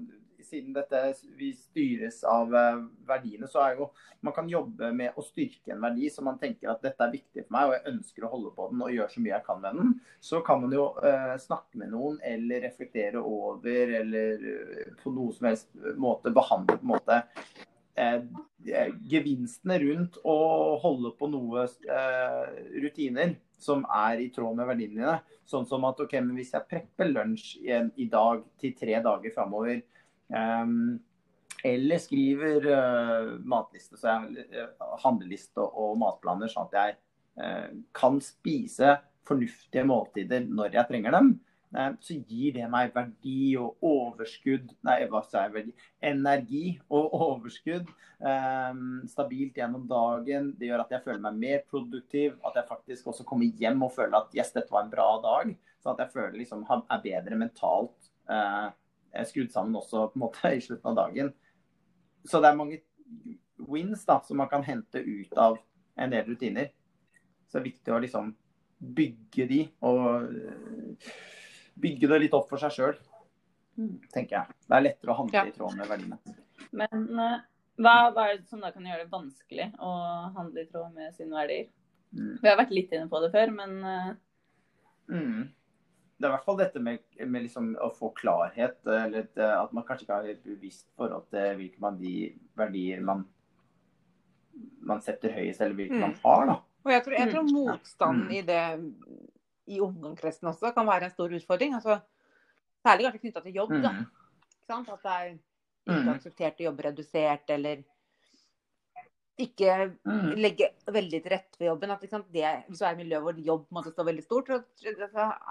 Siden 0.44 0.74
dette 0.76 1.00
vi 1.36 1.50
styres 1.56 2.20
av 2.28 2.52
uh, 2.54 2.84
verdiene, 3.08 3.48
så 3.50 3.62
er 3.64 3.80
jo 3.80 3.88
Man 4.24 4.34
kan 4.34 4.48
jobbe 4.50 4.90
med 4.96 5.14
å 5.18 5.22
styrke 5.22 5.74
en 5.74 5.82
verdi 5.82 6.08
så 6.10 6.24
man 6.26 6.40
tenker 6.40 6.72
at 6.72 6.82
dette 6.82 7.04
er 7.04 7.12
viktig 7.12 7.44
for 7.44 7.54
meg, 7.54 7.68
og 7.68 7.74
jeg 7.76 7.92
ønsker 7.92 8.26
å 8.26 8.32
holde 8.32 8.50
på 8.56 8.66
den 8.72 8.82
og 8.82 8.90
gjøre 8.94 9.12
så 9.12 9.22
mye 9.22 9.34
jeg 9.34 9.46
kan 9.46 9.60
med 9.62 9.78
den. 9.78 9.92
Så 10.30 10.42
kan 10.46 10.62
man 10.64 10.74
jo 10.74 10.88
uh, 10.98 11.36
snakke 11.38 11.78
med 11.78 11.92
noen 11.94 12.18
eller 12.26 12.64
reflektere 12.66 13.22
over 13.22 13.94
eller 14.00 14.42
uh, 14.42 14.92
på 15.02 15.14
noe 15.14 15.36
som 15.36 15.50
helst 15.50 15.70
måte 15.98 16.34
behandle 16.34 16.80
på 16.80 16.88
en 16.88 16.94
måte 16.96 17.22
eh, 17.98 18.92
gevinstene 19.10 19.78
rundt 19.82 20.18
å 20.26 20.38
holde 20.82 21.12
på 21.18 21.28
noe 21.32 21.66
eh, 21.66 22.56
rutiner 22.82 23.36
som 23.58 23.84
er 23.90 24.22
i 24.22 24.30
tråd 24.34 24.58
med 24.58 24.68
verdiene 24.70 24.94
dine. 24.94 25.16
Sånn 25.48 25.66
som 25.68 25.86
at 25.88 26.00
ok, 26.04 26.18
men 26.22 26.36
hvis 26.38 26.54
jeg 26.54 26.68
prepper 26.70 27.10
lunsj 27.10 27.56
i, 27.64 27.78
i 28.04 28.08
dag 28.10 28.44
til 28.60 28.74
tre 28.78 29.00
dager 29.04 29.34
framover, 29.34 29.82
ehm, 30.34 30.98
eller 31.66 31.98
skriver 31.98 32.66
uh, 32.70 33.30
matliste, 33.42 33.98
så 33.98 34.12
jeg 34.12 34.46
uh, 34.54 34.96
handleliste 35.02 35.58
og 35.58 35.96
matplaner, 35.98 36.50
sånn 36.52 36.68
at 36.70 36.76
jeg 36.78 36.98
uh, 37.42 37.80
kan 37.96 38.20
spise 38.22 38.94
fornuftige 39.28 39.84
måltider 39.88 40.46
når 40.48 40.78
jeg 40.78 40.88
trenger 40.90 41.14
dem, 41.16 41.30
eh, 41.76 41.90
så 42.04 42.16
gir 42.28 42.54
det 42.56 42.68
meg 42.72 42.94
verdi 42.94 43.54
og 43.60 43.84
overskudd 43.84 44.72
Nei, 44.86 44.98
hva 45.10 45.22
sa 45.26 45.44
jeg? 45.44 45.54
Verdi? 45.56 45.74
Energi 46.10 46.64
og 46.88 47.14
overskudd. 47.28 47.90
eh, 48.18 48.82
stabilt 49.12 49.60
gjennom 49.60 49.86
dagen. 49.90 50.52
Det 50.58 50.70
gjør 50.70 50.84
at 50.86 50.96
jeg 50.96 51.04
føler 51.04 51.22
meg 51.28 51.40
mer 51.44 51.64
produktiv. 51.70 52.36
At 52.46 52.58
jeg 52.58 52.70
faktisk 52.70 53.12
også 53.12 53.26
kommer 53.28 53.60
hjem 53.60 53.84
og 53.86 53.94
føler 53.94 54.20
at 54.20 54.36
yes, 54.36 54.54
dette 54.56 54.72
var 54.74 54.86
en 54.86 54.92
bra 54.92 55.08
dag. 55.24 55.54
Sånn 55.82 55.94
at 55.94 56.06
jeg 56.06 56.14
føler 56.16 56.38
liksom 56.40 56.64
er 56.66 57.04
bedre 57.04 57.38
mentalt 57.38 58.12
eh, 58.30 58.68
skrudd 59.28 59.50
sammen 59.52 59.74
også 59.80 60.06
på 60.12 60.16
en 60.18 60.20
måte 60.26 60.50
i 60.56 60.60
slutten 60.60 60.90
av 60.90 60.96
dagen. 60.96 61.32
Så 62.28 62.40
det 62.42 62.50
er 62.50 62.56
mange 62.58 62.80
wins 63.68 64.04
da, 64.06 64.20
som 64.22 64.36
man 64.36 64.48
kan 64.48 64.62
hente 64.62 64.98
ut 65.02 65.32
av 65.38 65.58
en 65.98 66.10
del 66.10 66.24
rutiner. 66.28 66.70
Så 67.48 67.58
det 67.58 67.60
er 67.62 67.70
viktig 67.72 67.94
å 67.94 68.00
liksom 68.04 68.34
bygge 68.78 69.46
de 69.48 69.60
og 69.82 70.28
eh, 70.30 71.12
bygge 71.80 72.08
det 72.12 72.20
litt 72.20 72.34
opp 72.36 72.48
for 72.50 72.58
seg 72.58 72.70
sjøl, 72.76 72.98
Mm. 73.78 74.00
tenker 74.10 74.34
jeg. 74.40 74.54
Det 74.66 74.74
er 74.74 74.82
lettere 74.82 75.12
å 75.12 75.16
handle 75.20 75.38
Ja. 75.38 75.44
i 75.46 75.52
tråd 75.54 75.76
med 75.78 75.86
verdiene. 75.86 76.16
Men 76.72 77.18
eh, 77.20 77.40
hva, 77.78 78.10
hva 78.10 78.24
er 78.32 78.38
det 78.38 78.48
som 78.48 78.60
da 78.60 78.72
kan 78.74 78.82
gjøre 78.82 79.04
det 79.04 79.12
vanskelig 79.12 79.68
å 79.78 79.90
handle 80.34 80.60
i 80.64 80.66
tråd 80.66 80.92
med 80.96 81.14
sine 81.14 81.30
verdier? 81.30 81.68
Mm. 82.12 82.40
Vi 82.42 82.48
har 82.48 82.56
vært 82.58 82.70
litt 82.74 82.90
inne 82.90 83.06
på 83.08 83.20
det 83.22 83.30
før, 83.32 83.52
men 83.54 83.84
eh, 83.84 84.14
Mm. 85.08 85.52
Det 86.18 86.26
er 86.26 86.32
i 86.32 86.34
hvert 86.34 86.44
fall 86.44 86.56
dette 86.58 86.80
med, 86.82 86.98
med 87.30 87.42
liksom 87.44 87.76
å 87.78 87.92
få 87.94 88.08
klarhet, 88.14 88.80
eller 88.90 89.28
at 89.38 89.72
man 89.72 89.84
kanskje 89.86 90.02
ikke 90.02 90.14
har 90.16 90.24
et 90.32 90.40
bevisst 90.42 90.88
forhold 90.98 91.28
til 91.30 91.52
hvilke 91.60 91.78
verdi- 91.78 92.32
verdier 92.58 93.00
man, 93.06 93.24
man 94.82 95.00
setter 95.04 95.30
høyest, 95.36 95.60
eller 95.60 95.74
hvilke 95.78 95.94
Mm. 95.94 96.00
man 96.00 96.14
har. 96.24 96.46
da. 96.46 96.56
Og 96.84 96.90
jeg 96.92 97.04
tror, 97.04 97.12
jeg 97.18 97.30
tror 97.32 97.42
Mm. 97.42 97.52
motstanden 97.54 98.26
Mm. 98.26 98.32
i 98.34 98.40
det 98.42 98.94
i 99.68 99.78
omgangskretsen 99.80 100.48
også 100.48 100.74
kan 100.74 100.86
være 100.86 101.04
en 101.04 101.10
stor 101.10 101.28
utfordring. 101.28 101.74
Altså, 101.74 102.00
særlig 102.84 103.04
kanskje 103.06 103.20
knytta 103.20 103.42
til 103.42 103.52
jobb. 103.54 103.70
da. 103.82 103.90
Mm. 103.90 104.06
Ikke 104.06 104.66
sant? 104.66 104.88
At 104.88 105.02
det 105.02 105.12
er 105.12 105.38
ikke 105.88 106.14
akseptert 106.16 106.58
å 106.60 106.64
jobbe 106.64 106.82
redusert, 106.84 107.50
eller 107.50 107.84
ikke 109.38 109.74
Mm. 110.04 110.34
legge 110.36 110.68
veldig 110.86 111.22
til 111.22 111.30
rette 111.32 111.56
for 111.56 111.64
jobben. 111.68 111.90
At, 111.90 112.04
sant? 112.10 112.26
Det, 112.32 112.64
hvis 112.68 112.78
du 112.78 112.84
er 112.84 112.92
i 112.92 113.02
miljø 113.02 113.20
hvor 113.22 113.38
jobb 113.38 113.66
måtte 113.70 113.92
stå 113.92 114.04
veldig 114.04 114.24
stort, 114.24 114.46
så, 114.48 114.62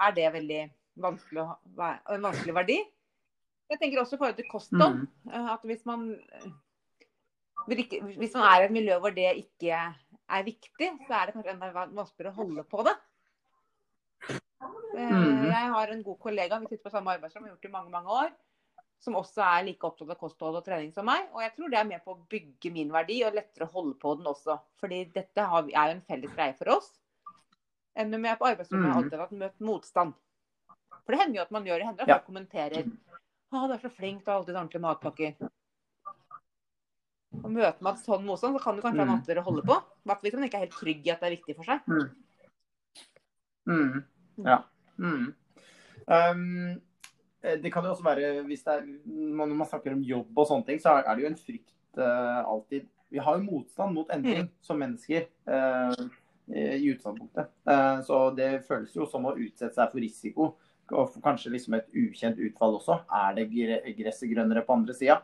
er 0.07 0.11
det 0.15 0.33
veldig 0.33 0.61
vanskelig 0.97 1.45
en 2.09 2.21
vanskelig 2.27 2.53
verdi. 2.55 2.77
Jeg 3.69 3.79
tenker 3.79 3.99
også 4.01 4.15
i 4.15 4.17
forhold 4.17 4.35
til 4.35 4.49
kosthold. 4.51 4.95
Mm. 4.95 5.33
eh, 5.33 5.53
At 5.53 5.61
hvis 5.63 5.85
man 5.85 6.21
Hvis 7.67 8.33
man 8.33 8.43
er 8.47 8.61
i 8.61 8.65
et 8.65 8.71
miljø 8.71 8.97
hvor 8.99 9.11
det 9.13 9.27
ikke 9.43 9.71
er 10.29 10.43
viktig, 10.43 10.87
så 11.07 11.13
er 11.13 11.25
det 11.25 11.33
kanskje 11.35 11.51
enda 11.51 11.71
vanskeligere 11.73 12.31
å 12.31 12.35
holde 12.37 12.63
på 12.63 12.83
det. 12.87 12.95
Eh, 14.97 15.11
Mhm. 15.11 15.45
Jeg 15.51 15.67
har 15.73 15.87
en 15.87 16.03
god 16.03 16.17
kollega, 16.19 16.59
vi 16.59 16.67
sitter 16.67 16.89
på 16.89 16.91
samme 16.91 17.11
arbeidsrom, 17.11 17.43
har 17.43 17.49
gjort 17.51 17.61
det 17.61 17.69
i 17.69 17.71
mange 17.71 17.91
mange 17.91 18.07
år, 18.09 18.31
som 18.99 19.15
også 19.15 19.43
er 19.45 19.65
like 19.67 19.85
opptatt 19.87 20.09
av 20.09 20.17
kosthold 20.19 20.55
og 20.57 20.65
trening 20.65 20.93
som 20.93 21.05
meg. 21.05 21.27
Og 21.33 21.41
jeg 21.41 21.53
tror 21.55 21.69
det 21.69 21.79
er 21.79 21.85
med 21.89 22.03
på 22.03 22.15
å 22.15 22.21
bygge 22.29 22.71
min 22.73 22.89
verdi, 22.91 23.23
og 23.25 23.33
lettere 23.37 23.67
å 23.67 23.71
holde 23.71 23.95
på 24.01 24.15
den 24.17 24.25
også. 24.25 24.59
Fordi 24.81 25.03
dette 25.13 25.37
har 25.51 25.63
er 25.63 25.91
jo 25.91 25.95
en 25.97 26.01
felles 26.09 26.33
greie 26.35 26.55
for 26.57 26.69
oss. 26.77 26.89
Enn 27.97 28.13
om 28.13 28.23
jeg 28.23 28.31
er 28.31 28.37
på 28.41 28.49
arbeidsrommet 28.49 28.85
har 28.91 28.95
Mhm. 28.95 29.03
alltid 29.03 29.19
hatt 29.19 29.31
møtt 29.31 29.59
motstand. 29.59 30.13
For 31.05 31.11
det 31.15 31.19
hender 31.21 31.35
jo 31.35 31.41
at 31.41 31.51
man 31.51 31.65
gjør 31.65 31.77
det. 31.79 31.85
hender 31.87 32.01
at 32.01 32.07
Ja. 32.07 32.19
kommenterer. 32.19 32.83
Å, 33.53 33.67
du 33.67 33.73
er 33.73 33.79
så 33.79 33.89
flink, 33.91 34.25
du 34.25 34.31
har 34.31 34.39
alltid 34.41 34.55
ordentlige 34.55 34.81
matpakker. 34.81 35.35
Og 37.43 37.51
møter 37.51 37.81
man 37.81 37.95
sånn 37.95 38.25
motstand, 38.25 38.55
så 38.57 38.61
kan 38.63 38.75
det 38.75 38.83
kanskje 38.83 38.97
være 38.97 39.07
Mm. 39.07 39.15
vanskeligere 39.15 39.43
å 39.43 39.43
holde 39.43 39.63
på. 39.63 39.75
I 39.77 40.05
hvert 40.07 40.19
fall 40.21 40.29
hvis 40.29 40.33
man 40.33 40.43
ikke 40.49 40.55
er 40.55 40.65
helt 40.65 40.71
trygg 40.71 41.07
i 41.07 41.11
at 41.11 41.19
det 41.21 41.27
er 41.31 41.35
viktig 41.37 41.55
for 41.55 41.63
seg. 41.63 41.81
Mm. 43.67 44.05
Ja. 44.45 44.63
Mm. 44.97 45.35
Um, 46.07 46.81
det 47.41 47.71
kan 47.73 47.85
jo 47.85 47.91
også 47.93 48.03
være, 48.03 48.43
hvis 48.47 48.63
er, 48.67 48.85
Når 49.05 49.51
man 49.53 49.67
snakker 49.67 49.93
om 49.93 50.01
jobb 50.03 50.37
og 50.37 50.47
sånne 50.49 50.65
ting, 50.65 50.79
så 50.81 50.97
er 50.99 51.15
det 51.15 51.23
jo 51.23 51.31
en 51.31 51.37
frykt 51.39 51.99
uh, 52.01 52.43
alltid. 52.43 52.87
Vi 53.13 53.21
har 53.23 53.37
jo 53.37 53.45
motstand 53.45 53.93
mot 53.95 54.09
endring 54.11 54.49
som 54.61 54.79
mennesker 54.81 55.27
uh, 55.47 56.07
i 56.51 56.89
utgangspunktet. 56.91 57.51
Uh, 57.67 58.01
så 58.03 58.35
det 58.35 58.49
føles 58.67 58.95
jo 58.95 59.05
som 59.07 59.29
å 59.29 59.35
utsette 59.37 59.75
seg 59.77 59.93
for 59.93 60.03
risiko. 60.03 60.49
Og 60.87 61.09
for 61.11 61.19
kanskje 61.23 61.51
liksom 61.51 61.75
et 61.75 61.87
ukjent 61.91 62.37
utfall 62.39 62.77
også. 62.77 63.01
Er 63.11 63.33
det 63.35 63.49
gresset 63.97 64.29
grønnere 64.31 64.63
på 64.63 64.75
andre 64.75 64.95
sida? 64.95 65.21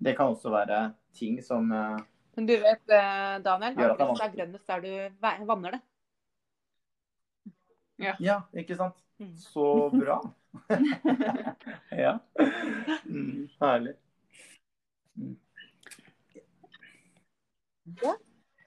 Det 0.00 0.12
kan 0.16 0.32
også 0.34 0.52
være 0.52 0.80
ting 1.16 1.38
som 1.44 1.72
eh, 1.72 1.96
Men 2.36 2.46
du 2.48 2.52
vet, 2.60 2.82
eh, 2.88 3.38
Daniel, 3.44 3.74
gresset 3.76 4.20
er 4.26 4.34
grønnest 4.34 4.68
der 4.68 4.84
du 4.84 4.92
va- 5.20 5.38
vanner 5.48 5.76
det. 5.76 5.80
Ja, 8.20 8.42
ikke 8.56 8.76
sant? 8.76 8.96
Mm. 9.20 9.34
Så 9.36 9.64
bra. 9.92 10.20
ja. 11.90 12.18
Mm, 13.04 13.48
herlig. 13.60 13.94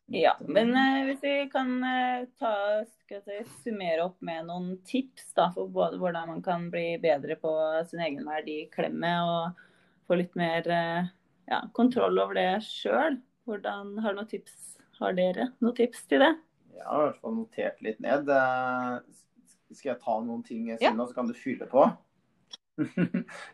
Ja, 0.06 0.38
men 0.40 0.76
eh, 0.76 1.06
hvis 1.08 1.24
vi 1.24 1.50
kan 1.52 1.84
eh, 1.84 2.26
ta, 2.40 2.54
skal 2.86 3.22
si, 3.26 3.40
summere 3.64 4.04
opp 4.06 4.20
med 4.22 4.46
noen 4.50 4.76
tips 4.86 5.32
da, 5.38 5.48
for 5.56 5.72
både 5.74 5.98
hvordan 6.02 6.30
man 6.30 6.44
kan 6.46 6.68
bli 6.74 7.00
bedre 7.02 7.38
på 7.40 7.54
sin 7.90 8.04
egen 8.04 8.28
verdiklemme 8.28 9.14
og 9.26 9.64
få 10.08 10.20
litt 10.20 10.36
mer 10.38 10.68
eh, 10.70 11.10
ja, 11.50 11.64
kontroll 11.74 12.20
over 12.20 12.38
det 12.38 12.50
sjøl. 12.68 13.18
Hvordan 13.48 13.98
Har 14.04 14.16
noen 14.16 14.30
tips? 14.30 14.78
Har 15.00 15.16
dere 15.18 15.50
noen 15.64 15.76
tips 15.76 16.06
til 16.12 16.22
det? 16.24 16.34
Jeg 16.78 16.86
har 16.86 17.00
i 17.00 17.08
hvert 17.08 17.24
fall 17.24 17.36
notert 17.40 17.82
litt 17.86 18.00
ned. 18.04 18.30
Eh, 19.74 19.78
Skal 19.78 19.94
jeg 19.94 20.02
ta 20.04 20.18
noen 20.22 20.44
ting, 20.46 20.70
Synne, 20.78 21.08
så 21.08 21.18
kan 21.18 21.30
du 21.30 21.34
fylle 21.38 21.68
på? 21.70 21.86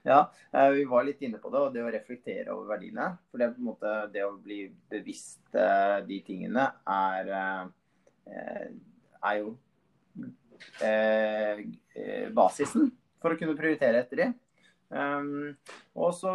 ja, 0.10 0.20
eh, 0.52 0.70
vi 0.78 0.86
var 0.88 1.08
litt 1.08 1.22
inne 1.26 1.40
på 1.42 1.52
det, 1.52 1.62
og 1.64 1.74
det 1.76 1.84
å 1.84 1.92
reflektere 1.92 2.54
over 2.56 2.76
verdiene. 2.76 3.12
For 3.32 3.42
det, 3.42 3.52
på 3.56 3.64
en 3.64 3.70
måte, 3.72 3.96
det 4.14 4.26
å 4.28 4.36
bli 4.40 4.62
bevisst 4.92 5.56
eh, 5.56 6.00
de 6.08 6.22
tingene 6.28 6.70
er, 6.90 7.34
er 8.30 9.42
jo 9.42 9.56
eh, 10.84 11.66
basisen 12.36 12.92
for 13.20 13.36
å 13.36 13.40
kunne 13.40 13.58
prioritere 13.60 14.06
etter 14.06 14.24
de. 14.24 14.30
Um, 14.90 15.52
og 16.02 16.16
så 16.18 16.32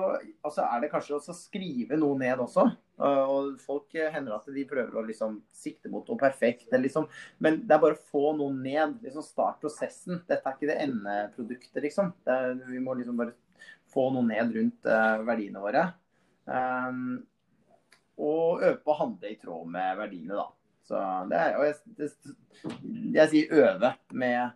altså 0.47 0.62
er 0.62 0.85
det 0.85 0.90
kanskje 0.92 1.16
å 1.16 1.35
skrive 1.35 1.97
noe 1.99 2.14
ned 2.20 2.38
også. 2.44 2.68
Uh, 3.00 3.24
og 3.26 3.46
folk 3.62 3.94
hender 3.96 4.37
at 4.37 4.48
de 4.54 4.66
prøver 4.70 4.94
å 4.94 5.04
liksom 5.07 5.40
sikte 5.54 5.90
mot 5.92 6.07
noe 6.09 6.20
perfekt. 6.20 6.68
Liksom. 6.70 7.09
Men 7.42 7.62
det 7.64 7.76
er 7.76 7.83
bare 7.83 7.98
å 7.98 8.09
få 8.12 8.35
noe 8.38 8.54
ned. 8.54 9.00
liksom 9.04 9.26
Start 9.26 9.61
prosessen. 9.64 10.22
Dette 10.28 10.42
er 10.46 10.57
ikke 10.57 10.70
det 10.70 10.80
endeproduktet, 10.87 11.83
liksom. 11.85 12.12
Er, 12.30 12.54
vi 12.70 12.83
må 12.83 12.96
liksom 12.98 13.18
bare 13.20 13.37
få 13.94 14.09
noe 14.14 14.26
ned 14.28 14.54
rundt 14.57 14.90
uh, 14.90 15.22
verdiene 15.26 15.62
våre. 15.62 15.87
Um, 16.44 17.22
og 18.20 18.62
øve 18.62 18.76
på 18.85 18.92
å 18.92 19.00
handle 19.00 19.33
i 19.33 19.38
tråd 19.40 19.70
med 19.74 19.96
verdiene, 19.98 20.38
da. 20.38 20.50
Så 20.85 21.00
det 21.30 21.38
er, 21.40 21.54
og 21.57 21.64
jeg, 21.64 21.94
det, 21.96 22.35
jeg 23.16 23.30
sier 23.33 23.54
øve 23.64 23.94
med 24.12 24.52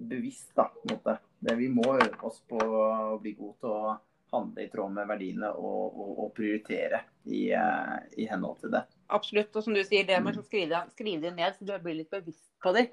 bevisst, 0.00 0.52
da. 0.56 0.70
på 0.70 0.86
en 0.86 0.94
måte 0.94 1.16
det, 1.40 1.56
vi 1.56 1.68
må 1.72 1.84
øve 1.96 2.26
oss 2.28 2.40
på 2.48 2.60
å 2.60 3.18
bli 3.20 3.32
gode 3.38 3.56
til 3.62 3.72
å 3.72 3.94
handle 4.32 4.64
i 4.64 4.70
tråd 4.72 4.94
med 4.94 5.08
verdiene 5.10 5.50
og, 5.52 5.98
og, 6.00 6.10
og 6.24 6.32
prioritere 6.36 7.02
i, 7.24 7.50
uh, 7.54 7.96
i, 8.16 8.26
henhold 8.30 8.60
til 8.62 8.74
det. 8.74 8.84
Absolutt. 9.12 9.54
Og 9.56 9.66
som 9.66 9.76
du 9.76 9.82
sier, 9.84 10.06
det 10.08 10.18
med 10.24 10.38
å 10.38 10.44
skrive, 10.46 10.82
skrive 10.94 11.26
det 11.26 11.34
ned, 11.36 11.56
så 11.56 11.66
du 11.66 11.74
blir 11.82 11.98
litt 12.00 12.10
bevisst 12.12 12.50
på 12.62 12.74
det. 12.76 12.88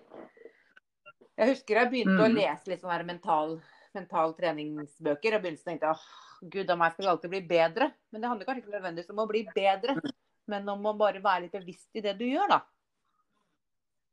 Jeg 1.38 1.54
husker 1.54 1.82
jeg 1.82 1.92
begynte 1.92 2.18
mm. 2.18 2.24
å 2.26 2.32
lese 2.34 2.72
litt 2.72 2.82
sånne 2.82 3.04
mental, 3.06 3.60
mental 3.98 4.34
treningsbøker. 4.38 5.38
og 5.38 5.44
begynte 5.44 5.66
å 5.66 5.70
tenke 5.70 5.92
at 5.94 6.08
gud 6.54 6.72
a 6.74 6.78
meg, 6.80 6.96
skal 6.96 7.14
alltid 7.14 7.34
bli 7.34 7.44
bedre. 7.50 7.92
Men 8.12 8.24
det 8.24 8.32
handler 8.32 8.50
kanskje 8.50 8.66
ikke 8.66 8.78
nødvendigvis 8.78 9.14
om 9.14 9.22
å 9.22 9.30
bli 9.30 9.44
bedre, 9.54 10.00
men 10.52 10.74
om 10.74 10.90
å 10.90 10.98
bare 10.98 11.22
være 11.22 11.46
litt 11.46 11.58
bevisst 11.58 11.98
i 11.98 12.04
det 12.06 12.18
du 12.18 12.26
gjør, 12.26 12.50
da. 12.56 12.62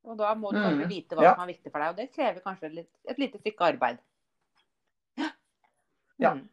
Og 0.05 0.19
da 0.21 0.35
må 0.37 0.51
du 0.53 0.59
kanskje 0.61 0.85
mm. 0.85 0.91
vite 0.91 1.17
hva 1.17 1.25
ja. 1.25 1.33
som 1.33 1.47
er 1.47 1.55
viktig 1.55 1.71
for 1.73 1.81
deg. 1.81 1.95
Og 1.95 2.01
det 2.03 2.13
krever 2.13 2.45
kanskje 2.45 2.69
et, 2.83 2.91
et 3.09 3.23
lite 3.23 3.41
stykke 3.41 3.71
arbeid. 3.73 4.03
Ja, 6.21 6.35
mm. 6.37 6.45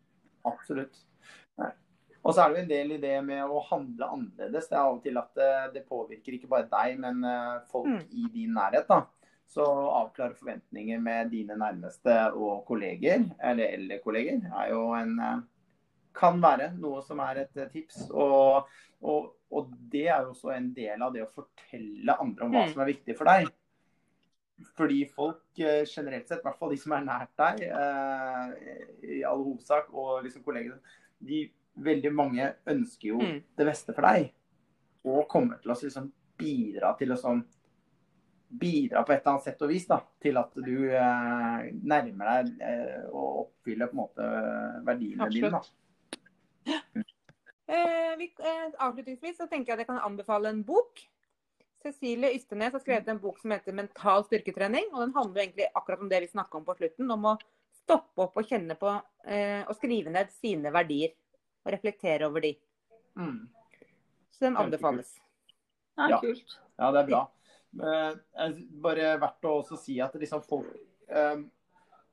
Absolutt. 0.48 1.00
Og 2.22 2.36
så 2.36 2.44
er 2.44 2.52
det 2.52 2.60
jo 2.60 2.64
en 2.64 2.70
del 2.70 2.92
i 2.96 3.00
det 3.02 3.16
med 3.26 3.50
å 3.50 3.64
handle 3.66 4.10
annerledes. 4.14 4.68
Det 4.70 4.78
er 4.78 4.84
av 4.84 5.00
og 5.00 5.02
til 5.06 5.18
at 5.18 5.32
det, 5.38 5.48
eh, 5.48 5.72
det 5.78 5.88
påvirker 5.90 6.38
ikke 6.38 6.52
bare 6.52 6.70
deg, 6.70 7.00
men 7.02 7.24
eh, 7.26 7.64
folk 7.72 7.90
mm. 7.90 8.04
i 8.12 8.28
din 8.34 8.54
nærhet. 8.58 8.86
da. 8.90 9.02
Så 9.52 9.66
avklare 9.66 10.38
forventninger 10.38 11.02
med 11.04 11.32
dine 11.34 11.58
nærmeste 11.60 12.14
og 12.38 12.62
kolleger, 12.70 13.26
eller 13.44 13.74
eldre 13.74 13.98
kolleger, 14.04 14.46
er 14.54 14.70
jo 14.72 14.86
en 14.96 15.18
eh, 15.20 15.42
kan 16.16 16.42
være 16.44 16.74
noe 16.78 17.02
som 17.08 17.24
er 17.24 17.46
et 17.46 17.64
tips. 17.72 18.06
Og, 18.12 18.70
og, 19.02 19.34
og, 19.50 19.74
det 19.92 20.06
er 20.12 20.22
jo 20.22 20.36
også 20.36 20.54
en 20.54 20.70
del 20.76 21.02
av 21.02 21.16
det 21.16 21.26
å 21.26 21.32
fortelle 21.34 22.20
andre 22.22 22.46
om 22.46 22.54
hva 22.54 22.68
mm. 22.68 22.74
som 22.76 22.84
er 22.86 22.94
viktig 22.94 23.18
for 23.18 23.32
deg. 23.32 23.50
Fordi 24.78 25.00
folk 25.10 25.60
eh, 25.60 25.84
generelt 25.90 26.28
sett, 26.28 26.42
i 26.42 26.46
hvert 26.46 26.60
fall 26.60 26.74
de 26.74 26.78
som 26.82 26.94
er 26.96 27.06
nært 27.06 27.32
deg, 27.42 27.64
eh, 27.72 28.76
i 29.18 29.24
all 29.28 29.42
hovedsak, 29.42 29.90
og 29.94 30.22
liksom 30.26 30.44
kollegene, 30.46 30.78
de 31.22 31.46
veldig 31.82 32.12
mange 32.14 32.52
ønsker 32.70 33.14
jo 33.14 33.22
mm. 33.22 33.40
det 33.58 33.68
beste 33.68 33.96
for 33.96 34.06
deg. 34.06 34.30
Og 35.08 35.26
kommer 35.32 35.62
til 35.62 35.74
å 35.74 35.78
liksom 35.80 36.12
bidra 36.42 36.94
til 37.00 37.16
å 37.16 37.20
sånn 37.20 37.44
Bidra 38.52 39.06
på 39.08 39.14
et 39.14 39.22
eller 39.22 39.38
annet 39.38 39.46
sett 39.46 39.62
og 39.64 39.70
vis 39.72 39.86
da, 39.88 40.02
til 40.20 40.36
at 40.36 40.58
du 40.60 40.74
eh, 40.92 41.62
nærmer 41.88 42.32
deg 42.34 42.66
eh, 42.68 43.06
å 43.08 43.46
oppfylle 43.46 43.88
på 43.88 43.96
en 43.96 44.02
måte 44.02 44.26
verdiene 44.84 45.24
Absolutt. 45.24 45.70
dine. 46.68 46.82
Da. 46.92 47.06
Eh, 47.72 48.18
vi, 48.20 48.28
eh, 48.44 48.66
avslutningsvis 48.76 49.38
så 49.40 49.48
tenker 49.48 49.72
jeg 49.72 49.78
at 49.78 49.86
jeg 49.86 49.90
kan 49.94 50.02
anbefale 50.04 50.52
en 50.52 50.60
bok 50.68 51.00
Cecilie 51.82 52.36
Ystenes 52.36 52.74
har 52.74 52.84
skrevet 52.84 53.08
en 53.08 53.20
bok 53.20 53.40
som 53.40 53.52
heter 53.52 53.74
'Mental 53.74 54.24
styrketrening'. 54.28 54.94
og 54.94 55.00
Den 55.00 55.14
handler 55.14 55.42
egentlig 55.42 55.68
akkurat 55.76 56.00
om 56.00 56.10
det 56.10 56.22
vi 56.22 56.28
snakka 56.28 56.58
om 56.58 56.66
på 56.66 56.76
slutten. 56.76 57.12
Om 57.12 57.26
å 57.26 57.38
stoppe 57.74 58.22
opp 58.22 58.38
og 58.38 58.46
kjenne 58.46 58.76
på 58.76 59.02
eh, 59.26 59.64
og 59.68 59.76
skrive 59.76 60.10
ned 60.10 60.30
sine 60.32 60.72
verdier. 60.72 61.16
Og 61.66 61.74
reflektere 61.74 62.28
over 62.28 62.42
de. 62.42 62.56
Mm. 63.18 63.50
Så 64.32 64.46
den 64.46 64.58
anbefales. 64.58 65.18
Ja, 65.98 66.20
kult. 66.20 66.60
Ja, 66.78 66.92
det 66.92 67.00
er 67.00 67.08
bra. 67.08 67.32
Eh, 67.72 68.54
bare 68.84 69.18
verdt 69.22 69.46
å 69.48 69.58
også 69.62 69.78
si 69.80 70.00
at 70.04 70.16
liksom 70.20 70.42
folk 70.44 70.68
eh, 71.08 71.38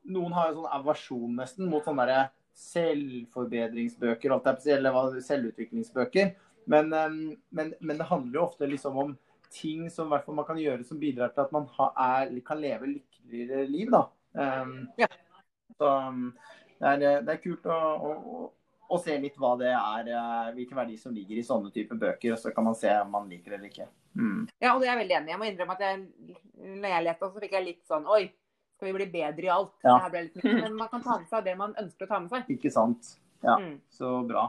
Noen 0.09 0.33
har 0.33 0.49
jo 0.49 0.61
sånn 0.61 0.75
aversjon 0.77 1.33
nesten 1.41 1.67
mot 1.69 1.83
sånne 1.85 2.05
der 2.07 2.29
selvforbedringsbøker 2.59 4.31
eller 4.31 5.21
selvutviklingsbøker. 5.21 6.37
Men, 6.67 6.93
eh, 6.93 7.17
men, 7.51 7.75
men, 7.81 7.99
det 7.99 8.07
handler 8.07 8.41
jo 8.41 8.45
ofte 8.47 8.69
liksom 8.71 8.97
om 8.97 9.17
ting 9.51 9.89
som 9.91 10.11
man 10.11 10.45
kan 10.47 10.61
gjøre 10.61 10.85
som 10.87 11.01
bidrar 11.01 11.33
til 11.35 11.45
at 11.45 11.53
man 11.55 11.67
ha, 11.79 11.89
er, 12.21 12.33
kan 12.47 12.61
leve 12.61 12.91
lykkeligere 12.93 13.67
liv. 13.71 13.91
da. 13.93 14.05
Um, 14.33 14.89
ja. 15.01 15.09
Så 15.79 15.91
um, 16.09 16.33
det 16.79 16.93
er, 16.93 17.23
det 17.27 17.35
er 17.35 17.43
kult 17.43 17.67
å, 17.67 17.79
å, 17.79 18.43
å, 18.89 18.99
se 19.03 19.17
litt 19.21 19.39
hva 19.41 19.55
det 19.61 19.71
er, 19.73 20.11
uh, 20.13 20.51
hvilken 20.57 20.79
verdi 20.79 20.99
som 21.01 21.15
ligger 21.15 21.39
i 21.39 21.47
sånne 21.47 21.73
typer 21.75 22.01
bøker. 22.01 22.35
og 22.35 22.43
Så 22.43 22.53
kan 22.55 22.69
man 22.69 22.77
se 22.79 22.93
om 23.03 23.11
man 23.15 23.31
liker 23.31 23.55
det 23.55 23.61
eller 23.61 23.73
ikke. 23.73 23.89
Mm. 24.19 24.45
Ja, 24.59 24.75
og 24.75 24.83
det 24.83 24.89
er 24.89 24.95
jeg 24.95 25.03
veldig 25.05 25.19
enig 25.21 25.31
i. 25.31 25.35
Jeg 25.35 25.41
må 25.41 25.49
innrømme 25.49 25.79
at 25.79 25.87
jeg, 25.87 26.37
når 26.59 26.95
jeg 26.95 27.07
leste, 27.09 27.33
så 27.33 27.45
fikk 27.47 27.57
jeg 27.59 27.67
litt 27.67 27.83
sånn 27.89 28.09
Oi, 28.11 28.23
skal 28.79 28.91
vi 28.91 28.97
bli 28.99 29.09
bedre 29.11 29.49
i 29.49 29.53
alt? 29.53 29.75
Ja. 29.87 29.99
Litt, 30.15 30.39
men 30.45 30.77
man 30.79 30.91
kan 30.93 31.05
ta 31.05 31.19
med 31.19 31.31
seg 31.31 31.47
det 31.49 31.57
man 31.59 31.75
ønsker 31.81 32.07
å 32.07 32.13
ta 32.13 32.23
med 32.23 32.35
seg. 32.35 32.53
Ikke 32.55 32.73
sant. 32.75 33.15
Ja, 33.43 33.59
mm. 33.59 33.75
så 33.95 34.19
bra. 34.27 34.49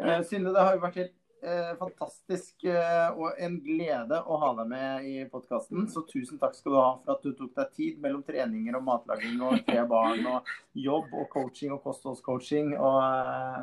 Uh, 0.00 0.20
Synne, 0.24 0.52
det 0.54 0.64
har 0.64 0.76
jo 0.76 0.84
vært 0.84 1.00
helt 1.00 1.16
eh, 1.42 1.72
fantastisk 1.78 2.64
eh, 2.64 3.08
og 3.16 3.38
en 3.42 3.58
glede 3.64 4.20
å 4.22 4.38
ha 4.42 4.52
deg 4.60 4.70
med 4.70 5.08
i 5.08 5.24
podkasten. 5.30 5.88
Så 5.92 6.04
tusen 6.08 6.38
takk 6.40 6.54
skal 6.58 6.72
du 6.72 6.78
ha 6.78 6.92
for 7.02 7.14
at 7.16 7.26
du 7.26 7.32
tok 7.38 7.52
deg 7.58 7.74
tid 7.76 7.98
mellom 8.02 8.22
treninger 8.26 8.78
og 8.78 8.86
matlaging 8.86 9.42
og 9.42 9.60
tre 9.66 9.82
barn 9.90 10.26
og 10.30 10.54
jobb 10.78 11.12
og 11.12 11.28
coaching 11.32 11.74
og 11.74 11.82
kostholdscoaching. 11.86 12.74
Og, 12.78 13.00
eh, 13.02 13.62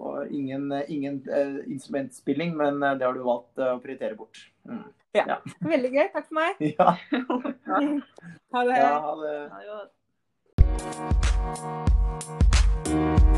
og 0.00 0.32
ingen, 0.32 0.70
ingen 0.88 1.18
uh, 1.28 1.58
instrumentspilling, 1.68 2.54
men 2.56 2.78
det 2.80 3.04
har 3.04 3.12
du 3.12 3.20
valgt 3.26 3.58
uh, 3.60 3.74
å 3.74 3.80
prioritere 3.82 4.16
bort. 4.16 4.38
Mm. 4.64 4.86
Ja. 5.12 5.24
ja. 5.34 5.38
Veldig 5.60 5.90
gøy. 5.92 6.06
Takk 6.14 6.26
for 6.30 6.34
meg. 6.40 6.56
Ja. 6.78 6.94
ha 8.54 8.64
det. 8.70 8.78
Ja, 8.80 8.92
ha 9.04 9.14
det. 9.20 9.36
Ha 9.50 9.58
det 12.86 13.19